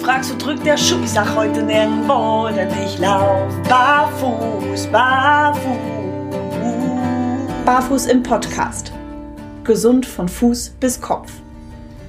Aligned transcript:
fragst, 0.00 0.32
wo 0.32 0.36
drückt 0.36 0.64
der 0.64 0.76
Schuh? 0.76 1.00
Ich 1.04 1.10
sag 1.10 1.34
heute 1.36 1.62
nirgendwo, 1.62 2.48
denn 2.48 2.68
ich 2.84 2.98
lauf 2.98 3.52
barfuß, 3.68 4.86
barfuß. 4.86 5.60
Barfuß 7.64 8.06
im 8.06 8.22
Podcast. 8.22 8.92
Gesund 9.64 10.06
von 10.06 10.28
Fuß 10.28 10.70
bis 10.80 11.00
Kopf. 11.00 11.32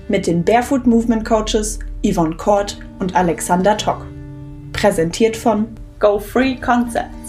Mit 0.07 0.25
den 0.25 0.43
Barefoot 0.43 0.87
Movement 0.87 1.25
Coaches 1.25 1.79
Yvonne 2.05 2.35
Kort 2.35 2.79
und 2.99 3.15
Alexander 3.15 3.77
Tock. 3.77 4.05
Präsentiert 4.73 5.35
von 5.35 5.67
Go 5.99 6.17
Free 6.17 6.55
Concepts. 6.55 7.20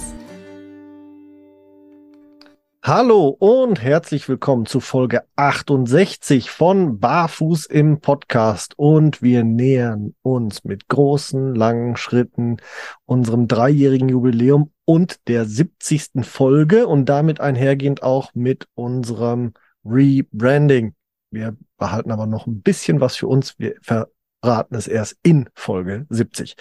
Hallo 2.95 3.29
und 3.29 3.81
herzlich 3.81 4.29
willkommen 4.29 4.67
zu 4.67 4.79
Folge 4.79 5.23
68 5.37 6.51
von 6.51 7.01
Barfuß 7.01 7.65
im 7.65 8.01
Podcast. 8.01 8.75
Und 8.77 9.23
wir 9.23 9.45
nähern 9.45 10.15
uns 10.21 10.63
mit 10.65 10.89
großen, 10.89 11.55
langen 11.55 11.97
Schritten 11.97 12.59
unserem 13.07 13.49
dreijährigen 13.49 14.11
Jubiläum 14.11 14.73
und 14.85 15.27
der 15.27 15.47
70. 15.47 16.23
Folge 16.27 16.87
und 16.87 17.07
damit 17.07 17.41
einhergehend 17.41 18.03
auch 18.03 18.35
mit 18.35 18.67
unserem 18.75 19.55
Rebranding. 19.87 20.95
Wir 21.31 21.57
behalten 21.79 22.11
aber 22.11 22.27
noch 22.27 22.47
ein 22.47 22.61
bisschen 22.61 23.01
was 23.01 23.17
für 23.17 23.27
uns. 23.27 23.59
Wir 23.59 23.77
verraten 23.81 24.75
es 24.75 24.87
erst 24.87 25.17
in 25.23 25.49
Folge 25.55 26.05
70. 26.11 26.57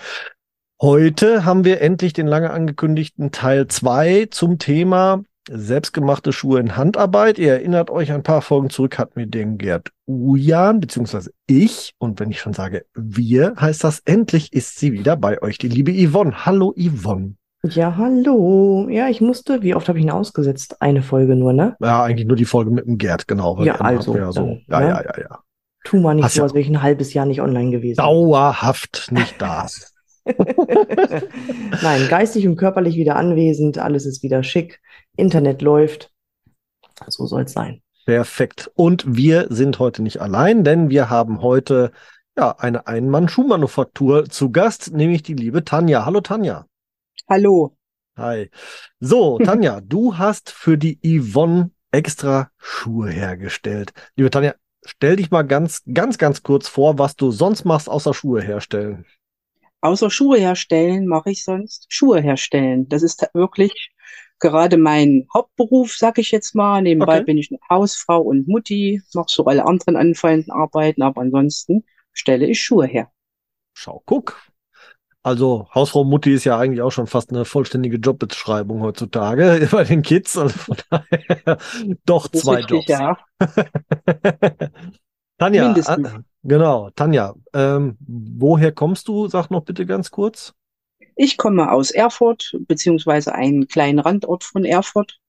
Heute 0.81 1.44
haben 1.44 1.66
wir 1.66 1.81
endlich 1.81 2.13
den 2.13 2.25
lange 2.25 2.52
angekündigten 2.52 3.34
Teil 3.34 3.67
2 3.67 4.30
zum 4.31 4.59
Thema 4.59 5.25
selbstgemachte 5.50 6.34
Schuhe 6.34 6.59
in 6.59 6.77
Handarbeit. 6.77 7.40
Ihr 7.40 7.54
erinnert 7.54 7.90
euch, 7.90 8.12
ein 8.12 8.23
paar 8.23 8.41
Folgen 8.41 8.70
zurück 8.70 8.98
hatten 8.98 9.20
wir 9.20 9.27
den 9.27 9.58
Gerd 9.58 9.90
Ujan, 10.08 10.80
beziehungsweise 10.80 11.31
ich. 11.48 11.94
Und 11.98 12.20
wenn 12.20 12.31
ich 12.31 12.40
schon 12.40 12.54
sage 12.54 12.86
wir, 12.94 13.55
heißt 13.59 13.84
das, 13.84 14.02
endlich 14.05 14.54
ist 14.54 14.80
sie 14.80 14.94
wieder 14.94 15.17
bei 15.17 15.41
euch, 15.41 15.58
die 15.58 15.70
liebe 15.70 15.91
Yvonne. 15.91 16.45
Hallo 16.45 16.73
Yvonne. 16.78 17.36
Ja, 17.64 17.95
hallo. 17.95 18.88
Ja, 18.89 19.08
ich 19.08 19.22
musste, 19.22 19.61
wie 19.61 19.75
oft 19.75 19.88
habe 19.88 20.00
ich 20.00 20.06
ihn 20.06 20.11
ausgesetzt? 20.11 20.81
Eine 20.81 21.03
Folge 21.03 21.36
nur, 21.36 21.53
ne? 21.53 21.76
Ja, 21.80 22.03
eigentlich 22.03 22.28
nur 22.28 22.38
die 22.38 22.45
Folge 22.45 22.72
mit 22.72 22.88
dem 22.88 22.98
Gerd, 22.98 23.28
genau. 23.28 23.64
Ja, 23.64 23.76
also. 23.76 24.17
Ja, 24.17 24.31
so. 24.31 24.42
dann, 24.42 24.61
ja, 24.67 24.80
ne? 24.80 24.88
ja, 24.88 25.02
ja, 25.03 25.22
ja. 25.30 25.39
Tu 25.83 26.00
mal 26.00 26.16
nicht 26.16 26.26
Hast 26.26 26.36
so, 26.36 26.44
als 26.44 26.53
wäre 26.53 26.61
ich 26.61 26.70
ein 26.70 26.81
halbes 26.81 27.14
Jahr 27.14 27.26
nicht 27.26 27.42
online 27.42 27.72
gewesen. 27.72 27.98
Dauerhaft 27.98 29.09
nicht 29.11 29.42
da. 29.42 29.67
Nein, 31.81 32.08
geistig 32.09 32.47
und 32.47 32.55
körperlich 32.55 32.95
wieder 32.95 33.16
anwesend, 33.16 33.77
alles 33.77 34.05
ist 34.05 34.23
wieder 34.23 34.44
schick, 34.44 34.80
Internet 35.16 35.61
läuft. 35.61 36.11
So 37.08 37.25
soll 37.25 37.44
es 37.44 37.53
sein. 37.53 37.81
Perfekt. 38.05 38.72
Und 38.75 39.03
wir 39.08 39.47
sind 39.49 39.80
heute 39.80 40.02
nicht 40.03 40.22
allein, 40.22 40.64
denn 40.64 40.89
wir 40.89 41.09
haben 41.09 41.42
heute 41.42 41.92
ja 42.38 42.55
eine 42.58 42.88
Ein-Mann-Schuhmanufaktur 42.88 44.25
zu 44.30 44.52
Gast, 44.52 44.94
nämlich 44.94 45.23
die 45.23 45.33
liebe 45.33 45.64
Tanja. 45.64 46.05
Hallo 46.05 46.22
Tanja. 46.22 46.66
Hallo. 47.30 47.75
Hi. 48.17 48.49
So, 48.99 49.39
Tanja, 49.39 49.81
du 49.83 50.17
hast 50.17 50.49
für 50.49 50.77
die 50.77 50.99
Yvonne 51.03 51.72
extra 51.92 52.49
Schuhe 52.58 53.09
hergestellt. 53.09 53.94
Liebe 54.16 54.30
Tanja, 54.30 54.55
stell 54.83 55.16
dich 55.16 55.31
mal 55.31 55.44
ganz, 55.44 55.83
ganz, 55.94 56.17
ganz 56.17 56.44
kurz 56.44 56.67
vor, 56.67 56.97
was 56.97 57.16
du 57.16 57.31
sonst 57.31 57.66
machst, 57.66 57.89
außer 57.89 58.14
Schuhe 58.14 58.42
herstellen. 58.42 59.05
Außer 59.81 60.09
Schuhe 60.11 60.37
herstellen 60.39 61.07
mache 61.07 61.31
ich 61.31 61.43
sonst 61.43 61.85
Schuhe 61.89 62.21
herstellen. 62.21 62.87
Das 62.89 63.03
ist 63.03 63.27
wirklich 63.33 63.91
gerade 64.39 64.77
mein 64.77 65.27
Hauptberuf, 65.33 65.95
sag 65.95 66.17
ich 66.19 66.31
jetzt 66.31 66.55
mal. 66.55 66.81
Nebenbei 66.81 67.17
Okay. 67.17 67.25
bin 67.25 67.37
ich 67.37 67.51
eine 67.51 67.59
Hausfrau 67.69 68.21
und 68.21 68.47
Mutti, 68.47 69.02
mache 69.13 69.27
so 69.29 69.45
alle 69.45 69.65
anderen 69.65 69.95
anfallenden 69.97 70.52
Arbeiten, 70.52 71.02
aber 71.03 71.21
ansonsten 71.21 71.83
stelle 72.13 72.47
ich 72.47 72.61
Schuhe 72.61 72.87
her. 72.87 73.11
Schau, 73.73 74.02
guck. 74.05 74.41
Also 75.23 75.67
Hausfrau 75.75 76.03
Mutti 76.03 76.33
ist 76.33 76.45
ja 76.45 76.57
eigentlich 76.59 76.81
auch 76.81 76.91
schon 76.91 77.07
fast 77.07 77.31
eine 77.31 77.45
vollständige 77.45 77.97
Jobbeschreibung 77.97 78.81
heutzutage 78.81 79.67
bei 79.71 79.83
den 79.83 80.02
Kids. 80.03 80.37
Also 80.37 80.57
von 80.57 80.77
daher 80.89 81.58
doch 82.05 82.27
zwei 82.30 82.61
richtig, 82.61 82.70
Jobs. 82.71 82.87
ja. 82.87 83.17
Tanja, 85.37 85.64
Mindestens. 85.64 86.09
Genau, 86.43 86.89
Tanja, 86.91 87.35
ähm, 87.53 87.97
woher 87.99 88.71
kommst 88.71 89.07
du? 89.07 89.27
Sag 89.27 89.49
noch 89.49 89.63
bitte 89.63 89.85
ganz 89.85 90.11
kurz. 90.11 90.53
Ich 91.15 91.37
komme 91.37 91.71
aus 91.71 91.91
Erfurt, 91.91 92.57
beziehungsweise 92.67 93.35
einen 93.35 93.67
kleinen 93.67 93.99
Randort 93.99 94.43
von 94.43 94.65
Erfurt, 94.65 95.19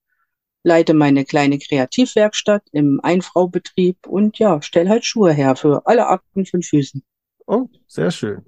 leite 0.62 0.94
meine 0.94 1.24
kleine 1.24 1.58
Kreativwerkstatt 1.58 2.62
im 2.72 3.00
Einfraubetrieb 3.02 4.06
und 4.06 4.38
ja, 4.38 4.62
stelle 4.62 4.90
halt 4.90 5.04
Schuhe 5.04 5.32
her 5.32 5.56
für 5.56 5.86
alle 5.86 6.06
Arten 6.06 6.46
von 6.46 6.62
Füßen. 6.62 7.02
Oh, 7.46 7.66
sehr 7.86 8.10
schön. 8.10 8.42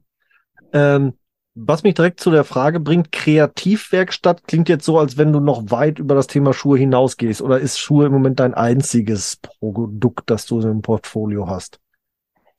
Ähm, 0.72 1.14
was 1.56 1.84
mich 1.84 1.94
direkt 1.94 2.18
zu 2.18 2.30
der 2.30 2.44
Frage 2.44 2.80
bringt, 2.80 3.12
Kreativwerkstatt 3.12 4.46
klingt 4.46 4.68
jetzt 4.68 4.84
so, 4.84 4.98
als 4.98 5.16
wenn 5.16 5.32
du 5.32 5.38
noch 5.38 5.70
weit 5.70 6.00
über 6.00 6.14
das 6.14 6.26
Thema 6.26 6.52
Schuhe 6.52 6.78
hinausgehst. 6.78 7.42
Oder 7.42 7.60
ist 7.60 7.78
Schuhe 7.78 8.06
im 8.06 8.12
Moment 8.12 8.40
dein 8.40 8.54
einziges 8.54 9.36
Produkt, 9.36 10.30
das 10.30 10.46
du 10.46 10.60
im 10.60 10.82
Portfolio 10.82 11.48
hast? 11.48 11.78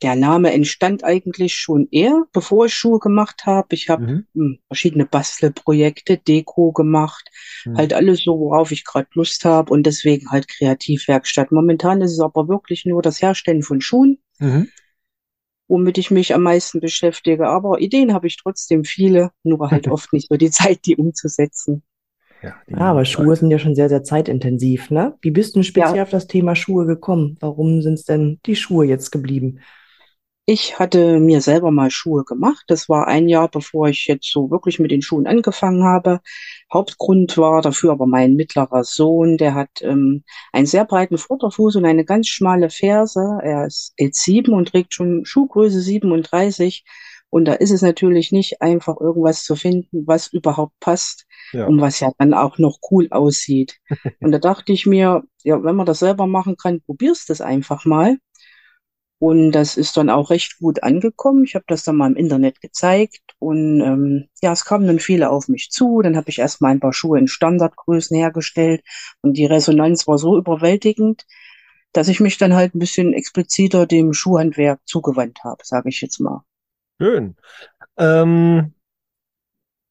Der 0.05 0.15
Name 0.15 0.53
entstand 0.53 1.03
eigentlich 1.03 1.55
schon 1.55 1.87
eher, 1.91 2.25
bevor 2.31 2.67
ich 2.67 2.73
Schuhe 2.75 2.99
gemacht 2.99 3.45
habe. 3.47 3.69
Ich 3.71 3.89
habe 3.89 4.03
Mhm. 4.03 4.27
hm, 4.35 4.59
verschiedene 4.67 5.05
Bastelprojekte, 5.05 6.17
Deko 6.17 6.71
gemacht, 6.71 7.29
Mhm. 7.65 7.77
halt 7.77 7.93
alles 7.93 8.23
so, 8.23 8.39
worauf 8.39 8.71
ich 8.71 8.85
gerade 8.85 9.07
Lust 9.15 9.45
habe 9.45 9.73
und 9.73 9.83
deswegen 9.83 10.29
halt 10.29 10.47
Kreativwerkstatt. 10.47 11.51
Momentan 11.51 12.01
ist 12.01 12.11
es 12.11 12.19
aber 12.19 12.47
wirklich 12.47 12.85
nur 12.85 13.01
das 13.01 13.21
Herstellen 13.21 13.63
von 13.63 13.81
Schuhen, 13.81 14.19
Mhm. 14.39 14.65
womit 15.67 15.97
ich 15.97 16.11
mich 16.11 16.35
am 16.35 16.43
meisten 16.43 16.79
beschäftige. 16.79 17.47
Aber 17.47 17.79
Ideen 17.81 18.13
habe 18.13 18.27
ich 18.27 18.37
trotzdem 18.37 18.83
viele, 18.83 19.31
nur 19.43 19.71
halt 19.71 19.87
oft 19.91 20.13
nicht 20.13 20.27
so 20.29 20.37
die 20.37 20.51
Zeit, 20.51 20.85
die 20.85 20.97
umzusetzen. 20.97 21.81
Ja, 22.43 22.61
Ja, 22.67 22.77
aber 22.91 23.05
Schuhe 23.05 23.35
sind 23.35 23.51
ja 23.51 23.59
schon 23.59 23.75
sehr, 23.75 23.89
sehr 23.89 24.03
zeitintensiv, 24.03 24.91
ne? 24.91 25.15
Wie 25.21 25.31
bist 25.31 25.55
du 25.55 25.59
denn 25.59 25.63
speziell 25.63 25.97
Ja. 25.97 26.03
auf 26.03 26.09
das 26.09 26.27
Thema 26.27 26.55
Schuhe 26.55 26.85
gekommen? 26.85 27.37
Warum 27.39 27.81
sind 27.81 27.93
es 27.95 28.03
denn 28.03 28.39
die 28.45 28.55
Schuhe 28.55 28.85
jetzt 28.85 29.11
geblieben? 29.11 29.59
Ich 30.47 30.77
hatte 30.77 31.19
mir 31.19 31.41
selber 31.41 31.71
mal 31.71 31.89
Schuhe 31.89 32.23
gemacht. 32.23 32.65
Das 32.67 32.87
war 32.87 33.07
ein 33.07 33.27
Jahr, 33.27 33.49
bevor 33.49 33.87
ich 33.89 34.05
jetzt 34.05 34.29
so 34.31 34.51
wirklich 34.51 34.77
mit 34.77 34.91
den 34.91 35.01
Schuhen 35.01 35.25
angefangen 35.25 35.83
habe. 35.83 36.19
Hauptgrund 36.71 37.35
war 37.39 37.63
dafür 37.63 37.91
aber 37.93 38.05
mein 38.05 38.35
mittlerer 38.35 38.83
Sohn, 38.83 39.37
der 39.37 39.55
hat 39.55 39.69
ähm, 39.81 40.23
einen 40.53 40.67
sehr 40.67 40.85
breiten 40.85 41.17
Vorderfuß 41.17 41.77
und 41.77 41.85
eine 41.85 42.05
ganz 42.05 42.27
schmale 42.27 42.69
Ferse. 42.69 43.39
Er 43.41 43.65
ist 43.65 43.93
jetzt 43.97 44.21
sieben 44.23 44.53
und 44.53 44.67
trägt 44.69 44.93
schon 44.93 45.25
Schuhgröße 45.25 45.81
37. 45.81 46.85
Und 47.31 47.45
da 47.45 47.53
ist 47.53 47.71
es 47.71 47.81
natürlich 47.81 48.31
nicht 48.31 48.61
einfach, 48.61 48.97
irgendwas 49.01 49.43
zu 49.43 49.55
finden, 49.55 50.05
was 50.05 50.27
überhaupt 50.31 50.79
passt 50.79 51.25
Ja. 51.53 51.65
und 51.65 51.81
was 51.81 51.99
ja 51.99 52.11
dann 52.19 52.35
auch 52.35 52.59
noch 52.59 52.77
cool 52.91 53.07
aussieht. 53.09 53.79
Und 54.21 54.31
da 54.31 54.37
dachte 54.37 54.71
ich 54.71 54.85
mir, 54.85 55.23
ja, 55.43 55.61
wenn 55.63 55.75
man 55.75 55.85
das 55.87 55.99
selber 55.99 56.27
machen 56.27 56.55
kann, 56.55 56.81
probier's 56.81 57.25
das 57.25 57.41
einfach 57.41 57.83
mal. 57.83 58.17
Und 59.19 59.53
das 59.53 59.77
ist 59.77 59.95
dann 59.95 60.09
auch 60.09 60.29
recht 60.29 60.59
gut 60.59 60.83
angekommen. 60.83 61.45
Ich 61.45 61.55
habe 61.55 61.65
das 61.67 61.83
dann 61.83 61.95
mal 61.95 62.07
im 62.07 62.17
Internet 62.17 62.59
gezeigt 62.59 63.21
und 63.39 63.79
ähm, 63.81 64.27
ja, 64.41 64.51
es 64.51 64.65
kamen 64.65 64.87
dann 64.87 64.99
viele 64.99 65.29
auf 65.29 65.47
mich 65.47 65.69
zu. 65.71 66.01
Dann 66.01 66.17
habe 66.17 66.29
ich 66.29 66.39
erstmal 66.39 66.71
ein 66.71 66.81
paar 66.81 66.93
Schuhe 66.93 67.17
in 67.17 67.27
Standardgrößen 67.27 68.15
hergestellt 68.15 68.83
und 69.21 69.37
die 69.37 69.45
Resonanz 69.45 70.05
war 70.07 70.17
so 70.17 70.37
überwältigend, 70.37 71.25
dass 71.93 72.09
ich 72.09 72.19
mich 72.19 72.37
dann 72.37 72.55
halt 72.55 72.75
ein 72.75 72.79
bisschen 72.79 73.13
expliziter 73.13 73.85
dem 73.85 74.11
Schuhhandwerk 74.11 74.81
zugewandt 74.85 75.43
habe, 75.45 75.63
sage 75.63 75.89
ich 75.89 76.01
jetzt 76.01 76.19
mal. 76.19 76.43
Schön. 77.01 77.35
Ähm, 77.97 78.73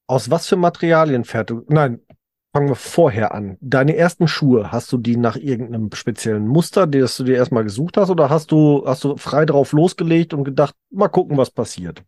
aus 0.06 0.30
was 0.30 0.46
für 0.46 0.56
Materialien 0.56 1.24
fertig? 1.24 1.58
Nein, 1.68 2.00
fangen 2.54 2.68
wir 2.68 2.76
vorher 2.76 3.34
an. 3.34 3.58
Deine 3.60 3.96
ersten 3.96 4.28
Schuhe, 4.28 4.70
hast 4.70 4.92
du 4.92 4.96
die 4.96 5.16
nach 5.16 5.36
irgendeinem 5.36 5.90
speziellen 5.92 6.46
Muster, 6.46 6.86
das 6.86 7.16
du 7.16 7.24
dir 7.24 7.34
erstmal 7.34 7.64
gesucht 7.64 7.96
hast, 7.96 8.10
oder 8.10 8.30
hast 8.30 8.52
du, 8.52 8.84
hast 8.86 9.02
du 9.02 9.16
frei 9.16 9.44
drauf 9.44 9.72
losgelegt 9.72 10.32
und 10.32 10.44
gedacht, 10.44 10.76
mal 10.90 11.08
gucken, 11.08 11.36
was 11.36 11.50
passiert? 11.50 12.04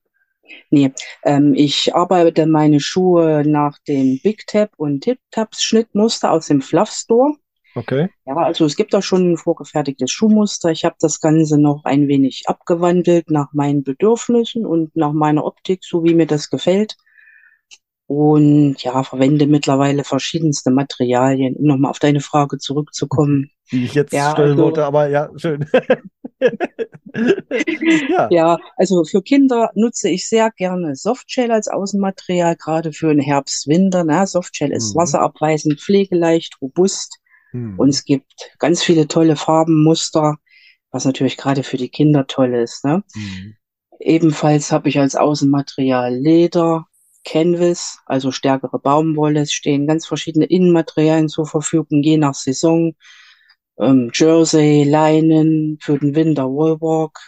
Nee, 0.70 0.92
ähm, 1.24 1.54
ich 1.54 1.96
arbeite 1.96 2.46
meine 2.46 2.78
Schuhe 2.78 3.42
nach 3.44 3.78
dem 3.88 4.20
Big 4.22 4.46
Tap 4.46 4.70
und 4.76 5.00
Tip 5.00 5.18
Taps 5.32 5.64
Schnittmuster 5.64 6.30
aus 6.30 6.46
dem 6.46 6.62
Fluff 6.62 6.90
Store. 6.90 7.34
Okay. 7.74 8.08
Ja, 8.24 8.36
also 8.36 8.64
es 8.64 8.76
gibt 8.76 8.94
da 8.94 9.02
schon 9.02 9.32
ein 9.32 9.36
vorgefertigtes 9.36 10.12
Schuhmuster. 10.12 10.70
Ich 10.70 10.84
habe 10.84 10.94
das 11.00 11.20
Ganze 11.20 11.60
noch 11.60 11.82
ein 11.84 12.06
wenig 12.06 12.44
abgewandelt 12.46 13.30
nach 13.30 13.52
meinen 13.52 13.82
Bedürfnissen 13.82 14.64
und 14.64 14.94
nach 14.94 15.12
meiner 15.12 15.44
Optik, 15.44 15.84
so 15.84 16.04
wie 16.04 16.14
mir 16.14 16.26
das 16.26 16.48
gefällt. 16.50 16.96
Und 18.08 18.76
ja, 18.84 19.02
verwende 19.02 19.46
mittlerweile 19.48 20.04
verschiedenste 20.04 20.70
Materialien, 20.70 21.56
um 21.56 21.64
nochmal 21.66 21.90
auf 21.90 21.98
deine 21.98 22.20
Frage 22.20 22.58
zurückzukommen. 22.58 23.50
Die 23.72 23.84
ich 23.84 23.94
jetzt 23.94 24.12
Ja, 24.12 24.30
stellen 24.30 24.52
also- 24.52 24.62
wollte, 24.64 24.84
aber 24.84 25.08
ja, 25.08 25.28
schön. 25.36 25.66
ja. 28.08 28.28
Ja, 28.30 28.58
also 28.76 29.04
für 29.04 29.22
Kinder 29.22 29.70
nutze 29.74 30.08
ich 30.08 30.28
sehr 30.28 30.50
gerne 30.56 30.94
Softshell 30.94 31.50
als 31.50 31.68
Außenmaterial, 31.68 32.56
gerade 32.56 32.92
für 32.92 33.08
den 33.08 33.20
Herbst, 33.20 33.66
Winter. 33.68 34.04
Ne? 34.04 34.26
Softshell 34.26 34.72
ist 34.72 34.94
Mhm. 34.94 34.98
wasserabweisend, 35.00 35.80
pflegeleicht, 35.80 36.58
robust. 36.60 37.18
Hm. 37.52 37.78
Und 37.78 37.88
es 37.88 38.04
gibt 38.04 38.32
ganz 38.58 38.82
viele 38.82 39.08
tolle 39.08 39.36
Farben, 39.36 39.82
Muster, 39.82 40.36
was 40.90 41.04
natürlich 41.04 41.36
gerade 41.36 41.62
für 41.62 41.76
die 41.76 41.88
Kinder 41.88 42.26
toll 42.26 42.54
ist. 42.54 42.84
Ne? 42.84 43.02
Hm. 43.14 43.54
Ebenfalls 43.98 44.72
habe 44.72 44.88
ich 44.88 44.98
als 44.98 45.16
Außenmaterial 45.16 46.14
Leder, 46.14 46.86
Canvas, 47.26 47.98
also 48.06 48.30
stärkere 48.30 48.78
Baumwolle. 48.78 49.40
Es 49.40 49.52
stehen 49.52 49.86
ganz 49.86 50.06
verschiedene 50.06 50.46
Innenmaterialien 50.46 51.28
zur 51.28 51.46
Verfügung, 51.46 52.02
je 52.02 52.16
nach 52.16 52.34
Saison. 52.34 52.94
Ähm, 53.78 54.10
Jersey, 54.14 54.84
Leinen 54.84 55.78
für 55.82 55.98
den 55.98 56.14
Winter, 56.14 56.48
Wollwalk, 56.50 57.18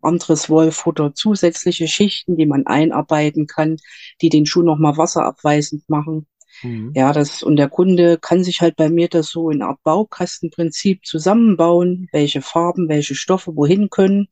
anderes 0.00 0.48
Wollfutter, 0.48 1.12
zusätzliche 1.12 1.88
Schichten, 1.88 2.36
die 2.36 2.46
man 2.46 2.66
einarbeiten 2.66 3.46
kann, 3.46 3.76
die 4.22 4.30
den 4.30 4.46
Schuh 4.46 4.62
nochmal 4.62 4.96
wasserabweisend 4.96 5.88
machen. 5.88 6.26
Mhm. 6.62 6.92
Ja, 6.94 7.12
das, 7.12 7.42
und 7.42 7.56
der 7.56 7.68
Kunde 7.68 8.16
kann 8.18 8.44
sich 8.44 8.60
halt 8.60 8.76
bei 8.76 8.88
mir 8.88 9.08
das 9.08 9.28
so 9.28 9.50
in 9.50 9.60
Art 9.60 9.82
Baukastenprinzip 9.82 11.04
zusammenbauen, 11.04 12.08
welche 12.12 12.42
Farben, 12.42 12.88
welche 12.88 13.16
Stoffe 13.16 13.54
wohin 13.56 13.90
können. 13.90 14.28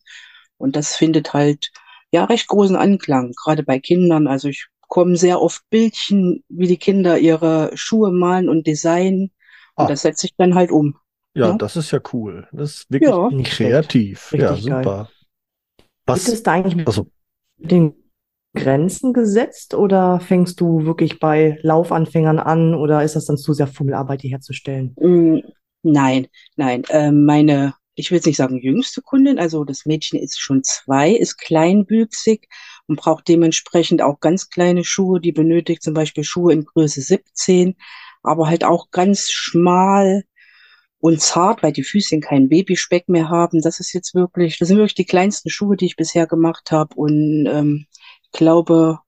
Und 0.56 0.76
das 0.76 0.94
findet 0.94 1.34
halt, 1.34 1.73
ja, 2.12 2.25
recht 2.25 2.46
großen 2.46 2.76
Anklang, 2.76 3.32
gerade 3.32 3.64
bei 3.64 3.81
Kindern. 3.81 4.28
Also 4.28 4.49
ich 4.49 4.69
bekomme 4.88 5.17
sehr 5.17 5.41
oft 5.41 5.62
Bildchen, 5.71 6.44
wie 6.49 6.67
die 6.67 6.77
Kinder 6.77 7.19
ihre 7.19 7.71
Schuhe 7.75 8.11
malen 8.11 8.49
und 8.49 8.67
designen. 8.67 9.33
Und 9.75 9.85
ah. 9.85 9.88
das 9.88 10.03
setze 10.03 10.27
ich 10.27 10.35
dann 10.37 10.55
halt 10.55 10.71
um. 10.71 10.97
Ja, 11.35 11.49
ja, 11.49 11.56
das 11.56 11.77
ist 11.77 11.91
ja 11.91 12.00
cool. 12.12 12.49
Das 12.53 12.71
ist 12.71 12.91
wirklich 12.91 13.11
ja, 13.11 13.31
kreativ. 13.44 14.33
Ja, 14.33 14.56
super. 14.56 14.83
Geil. 14.83 15.09
Was? 16.06 16.25
Gibt 16.25 16.35
es 16.37 16.43
da 16.43 16.53
eigentlich 16.53 16.87
also, 16.87 17.09
den 17.59 17.94
Grenzen 18.55 19.12
gesetzt 19.12 19.75
oder 19.75 20.21
fängst 20.21 20.61
du 20.61 20.87
wirklich 20.87 21.21
bei 21.21 21.59
Laufanfängern 21.62 22.38
an 22.38 22.75
oder 22.75 23.03
ist 23.03 23.17
das 23.17 23.27
dann 23.27 23.37
zu 23.37 23.53
sehr 23.53 23.67
Fummelarbeit, 23.67 24.23
die 24.23 24.31
herzustellen? 24.31 24.97
Mm, 24.99 25.41
nein, 25.83 26.29
nein. 26.56 26.85
Äh, 26.88 27.12
meine, 27.12 27.75
ich 27.97 28.11
will 28.11 28.17
jetzt 28.17 28.27
nicht 28.27 28.38
sagen 28.38 28.59
jüngste 28.59 29.03
Kundin, 29.03 29.38
also 29.38 29.65
das 29.65 29.85
Mädchen 29.85 30.19
ist 30.19 30.41
schon 30.41 30.62
zwei, 30.62 31.11
ist 31.11 31.37
kleinwüchsig 31.37 32.49
und 32.88 32.97
braucht 32.97 33.29
dementsprechend 33.29 34.03
auch 34.03 34.21
ganz 34.21 34.49
kleine 34.49 34.85
Schuhe. 34.85 35.21
Die 35.21 35.33
benötigt 35.33 35.83
zum 35.83 35.94
Beispiel 35.94 36.25
Schuhe 36.25 36.53
in 36.53 36.65
Größe 36.65 37.00
17, 37.00 37.77
aber 38.23 38.49
halt 38.49 38.65
auch 38.65 38.91
ganz 38.91 39.31
schmal 39.31 40.25
und 40.99 41.21
zart, 41.21 41.62
weil 41.62 41.73
die 41.73 41.85
Füßchen 41.85 42.21
keinen 42.21 42.49
Babyspeck 42.49 43.09
mehr 43.09 43.29
haben. 43.29 43.61
Das 43.61 43.81
ist 43.81 43.93
jetzt 43.93 44.15
wirklich, 44.15 44.59
das 44.59 44.69
sind 44.69 44.79
wirklich 44.79 44.94
die 44.94 45.05
kleinsten 45.05 45.50
Schuhe, 45.50 45.77
die 45.77 45.87
ich 45.87 45.97
bisher 45.97 46.27
gemacht 46.27 46.71
habe. 46.73 46.94
Und 46.97 47.47
ähm, 47.47 47.87
glaube, 48.33 49.00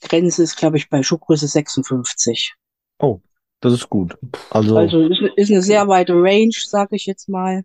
Grenze 0.00 0.42
ist, 0.42 0.56
glaube 0.56 0.76
ich, 0.76 0.88
bei 0.88 1.02
Schuhgröße 1.02 1.48
56. 1.48 2.54
Oh, 2.98 3.20
das 3.60 3.72
ist 3.72 3.88
gut. 3.88 4.16
Also, 4.50 4.76
also 4.76 5.00
ist, 5.00 5.20
ist 5.36 5.50
eine 5.50 5.62
sehr 5.62 5.88
weite 5.88 6.14
Range, 6.14 6.52
sage 6.52 6.96
ich 6.96 7.06
jetzt 7.06 7.28
mal. 7.28 7.64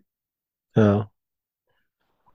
Ja. 0.74 1.09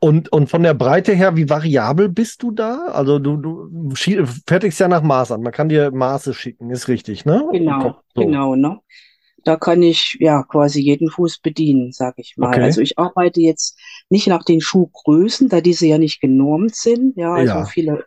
Und, 0.06 0.32
und 0.32 0.52
von 0.52 0.62
der 0.62 0.76
Breite 0.76 1.16
her, 1.16 1.36
wie 1.36 1.50
variabel 1.50 2.10
bist 2.10 2.44
du 2.44 2.52
da? 2.52 2.90
Also 2.94 3.18
du, 3.18 3.38
du 3.38 3.96
fertigst 3.96 4.80
ja 4.80 4.88
nach 4.88 5.02
Maß 5.02 5.32
an. 5.32 5.42
Man 5.42 5.52
kann 5.52 5.68
dir 5.68 5.90
Maße 5.90 6.36
schicken, 6.36 6.70
ist 6.70 6.88
richtig, 6.88 7.26
ne? 7.26 7.44
Genau, 7.52 7.96
so. 8.14 8.22
genau, 8.22 8.54
ne? 8.54 8.78
Da 9.44 9.56
kann 9.56 9.82
ich 9.82 10.16
ja 10.20 10.44
quasi 10.44 10.80
jeden 10.80 11.10
Fuß 11.10 11.40
bedienen, 11.40 11.92
sage 11.92 12.22
ich 12.22 12.36
mal. 12.38 12.50
Okay. 12.50 12.62
Also 12.62 12.82
ich 12.82 13.00
arbeite 13.00 13.42
jetzt 13.42 13.80
nicht 14.10 14.28
nach 14.28 14.44
den 14.44 14.62
Schuhgrößen, 14.62 15.50
da 15.50 15.60
diese 15.60 15.88
ja 15.88 15.98
nicht 15.98 16.22
genormt 16.22 16.76
sind. 16.76 17.18
Ja, 17.18 17.34
also 17.34 17.54
ja. 17.54 17.66
viele 17.66 18.06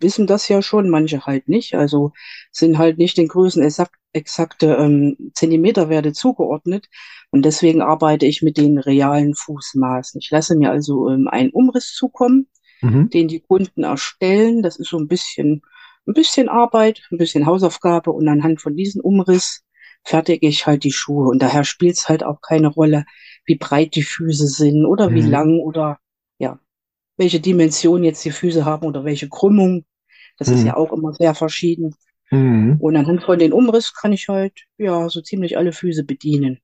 wissen 0.00 0.26
das 0.26 0.48
ja 0.48 0.62
schon, 0.62 0.90
manche 0.90 1.26
halt 1.26 1.48
nicht. 1.48 1.76
Also 1.76 2.10
sind 2.50 2.76
halt 2.76 2.98
nicht 2.98 3.18
den 3.18 3.28
Größen 3.28 3.62
exakt, 3.62 3.94
exakte 4.12 4.74
ähm, 4.80 5.30
Zentimeterwerte 5.32 6.12
zugeordnet. 6.12 6.88
Und 7.36 7.42
deswegen 7.42 7.82
arbeite 7.82 8.24
ich 8.24 8.40
mit 8.40 8.56
den 8.56 8.78
realen 8.78 9.34
Fußmaßen. 9.34 10.18
Ich 10.22 10.30
lasse 10.30 10.56
mir 10.56 10.70
also 10.70 11.10
ähm, 11.10 11.28
einen 11.28 11.50
Umriss 11.50 11.92
zukommen, 11.92 12.48
mhm. 12.80 13.10
den 13.10 13.28
die 13.28 13.40
Kunden 13.40 13.84
erstellen. 13.84 14.62
Das 14.62 14.78
ist 14.78 14.88
so 14.88 14.96
ein 14.96 15.06
bisschen, 15.06 15.60
ein 16.06 16.14
bisschen 16.14 16.48
Arbeit, 16.48 17.02
ein 17.12 17.18
bisschen 17.18 17.44
Hausaufgabe. 17.44 18.10
Und 18.10 18.26
anhand 18.26 18.62
von 18.62 18.74
diesem 18.74 19.02
Umriss 19.02 19.66
fertige 20.02 20.48
ich 20.48 20.66
halt 20.66 20.82
die 20.84 20.92
Schuhe. 20.92 21.28
Und 21.28 21.42
daher 21.42 21.64
spielt 21.64 21.98
es 21.98 22.08
halt 22.08 22.24
auch 22.24 22.40
keine 22.40 22.68
Rolle, 22.68 23.04
wie 23.44 23.56
breit 23.56 23.96
die 23.96 24.02
Füße 24.02 24.46
sind 24.46 24.86
oder 24.86 25.10
mhm. 25.10 25.14
wie 25.16 25.20
lang 25.20 25.60
oder 25.60 25.98
ja, 26.38 26.58
welche 27.18 27.40
Dimension 27.40 28.02
jetzt 28.02 28.24
die 28.24 28.30
Füße 28.30 28.64
haben 28.64 28.86
oder 28.86 29.04
welche 29.04 29.28
Krümmung. 29.28 29.84
Das 30.38 30.48
mhm. 30.48 30.54
ist 30.54 30.64
ja 30.64 30.74
auch 30.78 30.90
immer 30.90 31.12
sehr 31.12 31.34
verschieden. 31.34 31.94
Mhm. 32.30 32.78
Und 32.80 32.96
anhand 32.96 33.24
von 33.24 33.38
den 33.38 33.52
Umriss 33.52 33.92
kann 33.92 34.14
ich 34.14 34.26
halt, 34.28 34.54
ja, 34.78 35.06
so 35.10 35.20
ziemlich 35.20 35.58
alle 35.58 35.72
Füße 35.72 36.02
bedienen. 36.02 36.60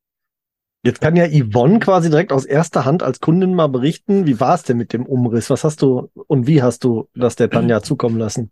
Jetzt 0.84 1.00
kann 1.00 1.14
ja 1.14 1.26
Yvonne 1.28 1.78
quasi 1.78 2.10
direkt 2.10 2.32
aus 2.32 2.44
erster 2.44 2.84
Hand 2.84 3.02
als 3.02 3.20
Kundin 3.20 3.54
mal 3.54 3.68
berichten, 3.68 4.26
wie 4.26 4.40
war 4.40 4.54
es 4.54 4.64
denn 4.64 4.76
mit 4.76 4.92
dem 4.92 5.06
Umriss? 5.06 5.48
Was 5.48 5.62
hast 5.62 5.80
du 5.82 6.10
und 6.26 6.46
wie 6.46 6.62
hast 6.62 6.82
du 6.82 7.08
das 7.14 7.36
der 7.36 7.50
Tanja 7.50 7.82
zukommen 7.82 8.18
lassen? 8.18 8.50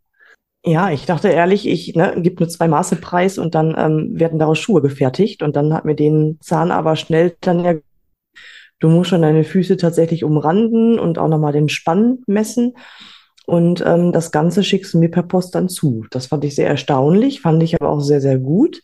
Ja, 0.65 0.91
ich 0.91 1.06
dachte 1.06 1.29
ehrlich, 1.29 1.67
ich 1.67 1.97
ne, 1.97 2.15
gebe 2.19 2.43
nur 2.43 2.49
zwei 2.49 2.69
Maße 2.69 2.97
Preis 2.97 3.38
und 3.38 3.55
dann 3.55 3.75
ähm, 3.79 4.11
werden 4.12 4.38
daraus 4.38 4.59
Schuhe 4.59 4.82
gefertigt. 4.82 5.43
Und 5.43 5.56
dann 5.56 5.73
hat 5.73 5.87
mir 5.87 5.94
den 5.94 6.38
Zahn 6.41 6.71
aber 6.71 6.97
schnell 6.97 7.35
dann 7.41 7.65
ja 7.65 7.75
Du 8.81 8.88
musst 8.88 9.11
schon 9.11 9.23
deine 9.23 9.44
Füße 9.44 9.76
tatsächlich 9.76 10.25
umranden 10.25 10.99
und 10.99 11.19
auch 11.19 11.29
nochmal 11.29 11.53
den 11.53 11.69
Spann 11.69 12.21
messen. 12.26 12.76
Und 13.47 13.85
ähm, 13.87 14.11
das 14.11 14.33
Ganze 14.33 14.65
schickst 14.65 14.94
du 14.94 14.99
mir 14.99 15.11
per 15.11 15.23
Post 15.23 15.55
dann 15.55 15.69
zu. 15.69 16.06
Das 16.11 16.26
fand 16.26 16.44
ich 16.44 16.55
sehr 16.55 16.69
erstaunlich, 16.69 17.43
fand 17.43 17.62
ich 17.62 17.75
aber 17.81 17.91
auch 17.91 18.00
sehr, 18.00 18.23
sehr 18.23 18.38
gut. 18.38 18.81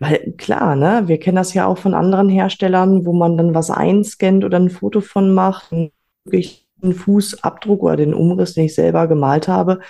Weil 0.00 0.34
klar, 0.36 0.76
ne, 0.76 1.04
wir 1.06 1.18
kennen 1.18 1.36
das 1.36 1.54
ja 1.54 1.66
auch 1.66 1.78
von 1.78 1.94
anderen 1.94 2.28
Herstellern, 2.28 3.06
wo 3.06 3.12
man 3.12 3.36
dann 3.36 3.54
was 3.54 3.70
einscannt 3.70 4.44
oder 4.44 4.58
ein 4.58 4.70
Foto 4.70 5.00
von 5.00 5.32
macht, 5.32 5.70
wirklich 6.24 6.68
einen 6.82 6.94
Fußabdruck 6.94 7.82
oder 7.82 7.96
den 7.96 8.14
Umriss, 8.14 8.54
den 8.54 8.64
ich 8.64 8.74
selber 8.74 9.06
gemalt 9.06 9.48
habe, 9.48 9.80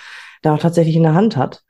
da 0.41 0.55
auch 0.55 0.59
tatsächlich 0.59 0.95
in 0.95 1.03
der 1.03 1.15
Hand 1.15 1.37
hat. 1.37 1.63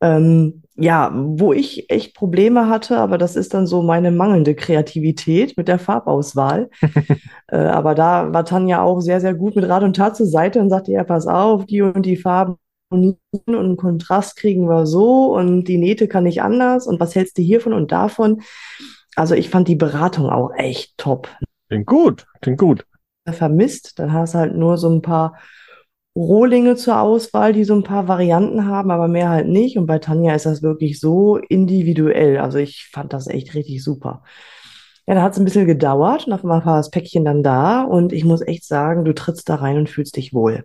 Ähm, 0.00 0.62
ja, 0.76 1.10
wo 1.14 1.54
ich 1.54 1.90
echt 1.90 2.14
Probleme 2.14 2.68
hatte, 2.68 2.98
aber 2.98 3.16
das 3.16 3.34
ist 3.34 3.54
dann 3.54 3.66
so 3.66 3.82
meine 3.82 4.10
mangelnde 4.10 4.54
Kreativität 4.54 5.56
mit 5.56 5.68
der 5.68 5.78
Farbauswahl. 5.78 6.68
äh, 7.48 7.56
aber 7.56 7.94
da 7.94 8.32
war 8.32 8.44
Tanja 8.44 8.82
auch 8.82 9.00
sehr, 9.00 9.20
sehr 9.22 9.34
gut 9.34 9.56
mit 9.56 9.66
Rat 9.68 9.82
und 9.82 9.96
Tat 9.96 10.16
zur 10.16 10.26
Seite 10.26 10.60
und 10.60 10.68
sagte, 10.68 10.92
ja, 10.92 11.02
pass 11.04 11.26
auf, 11.26 11.64
die 11.64 11.80
und 11.80 12.04
die 12.04 12.16
Farben 12.16 12.56
und 12.88 13.18
einen 13.46 13.76
Kontrast 13.76 14.36
kriegen 14.36 14.68
wir 14.68 14.86
so 14.86 15.34
und 15.34 15.64
die 15.64 15.78
Nähte 15.78 16.08
kann 16.08 16.26
ich 16.26 16.42
anders 16.42 16.86
und 16.86 17.00
was 17.00 17.14
hältst 17.14 17.38
du 17.38 17.42
hiervon 17.42 17.72
und 17.72 17.92
davon? 17.92 18.42
Also 19.16 19.34
ich 19.34 19.50
fand 19.50 19.68
die 19.68 19.76
Beratung 19.76 20.28
auch 20.28 20.50
echt 20.54 20.96
top. 20.98 21.28
Klingt 21.68 21.86
gut, 21.86 22.26
klingt 22.40 22.58
gut. 22.58 22.86
Vermisst, 23.28 23.98
dann 23.98 24.12
hast 24.12 24.34
du 24.34 24.38
halt 24.38 24.54
nur 24.54 24.78
so 24.78 24.88
ein 24.88 25.02
paar 25.02 25.36
Rohlinge 26.14 26.76
zur 26.76 27.00
Auswahl, 27.00 27.52
die 27.52 27.64
so 27.64 27.74
ein 27.74 27.82
paar 27.82 28.08
Varianten 28.08 28.66
haben, 28.66 28.90
aber 28.90 29.08
mehr 29.08 29.28
halt 29.28 29.48
nicht. 29.48 29.76
Und 29.76 29.86
bei 29.86 29.98
Tanja 29.98 30.34
ist 30.34 30.46
das 30.46 30.62
wirklich 30.62 30.98
so 30.98 31.36
individuell. 31.36 32.38
Also 32.38 32.58
ich 32.58 32.88
fand 32.92 33.12
das 33.12 33.26
echt 33.26 33.54
richtig 33.54 33.84
super. 33.84 34.22
Ja, 35.06 35.14
da 35.14 35.22
hat 35.22 35.32
es 35.32 35.38
ein 35.38 35.44
bisschen 35.44 35.66
gedauert 35.66 36.26
und 36.26 36.32
auf 36.32 36.42
einmal 36.42 36.64
war 36.64 36.78
das 36.78 36.90
Päckchen 36.90 37.24
dann 37.24 37.42
da 37.42 37.82
und 37.82 38.12
ich 38.12 38.24
muss 38.24 38.40
echt 38.40 38.64
sagen, 38.64 39.04
du 39.04 39.14
trittst 39.14 39.48
da 39.48 39.56
rein 39.56 39.76
und 39.76 39.90
fühlst 39.90 40.16
dich 40.16 40.32
wohl. 40.32 40.64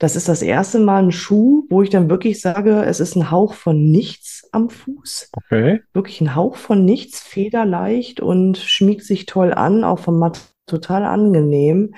Das 0.00 0.16
ist 0.16 0.28
das 0.28 0.40
erste 0.40 0.78
Mal 0.78 1.02
ein 1.02 1.12
Schuh, 1.12 1.66
wo 1.68 1.82
ich 1.82 1.90
dann 1.90 2.08
wirklich 2.08 2.40
sage, 2.40 2.84
es 2.84 3.00
ist 3.00 3.16
ein 3.16 3.30
Hauch 3.30 3.52
von 3.52 3.90
nichts 3.90 4.48
am 4.50 4.70
Fuß. 4.70 5.28
Okay. 5.32 5.82
Wirklich 5.92 6.22
ein 6.22 6.34
Hauch 6.34 6.56
von 6.56 6.86
nichts, 6.86 7.20
federleicht 7.20 8.18
und 8.18 8.56
schmiegt 8.56 9.04
sich 9.04 9.26
toll 9.26 9.52
an, 9.52 9.84
auch 9.84 9.98
vom 9.98 10.18
Matt 10.18 10.40
total 10.64 11.04
angenehm. 11.04 11.94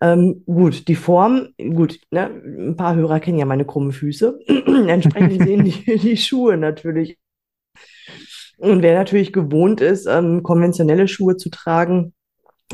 Ähm, 0.00 0.44
gut, 0.46 0.86
die 0.86 0.94
Form, 0.94 1.48
gut, 1.58 1.98
ne, 2.12 2.30
ein 2.30 2.76
paar 2.76 2.94
Hörer 2.94 3.18
kennen 3.18 3.38
ja 3.38 3.44
meine 3.44 3.64
krummen 3.64 3.90
Füße. 3.90 4.38
Entsprechend 4.86 5.42
sehen 5.42 5.64
die, 5.64 5.98
die 5.98 6.16
Schuhe 6.16 6.56
natürlich. 6.56 7.18
Und 8.58 8.82
wer 8.82 8.96
natürlich 8.96 9.32
gewohnt 9.32 9.80
ist, 9.80 10.06
ähm, 10.06 10.44
konventionelle 10.44 11.08
Schuhe 11.08 11.36
zu 11.36 11.50
tragen, 11.50 12.14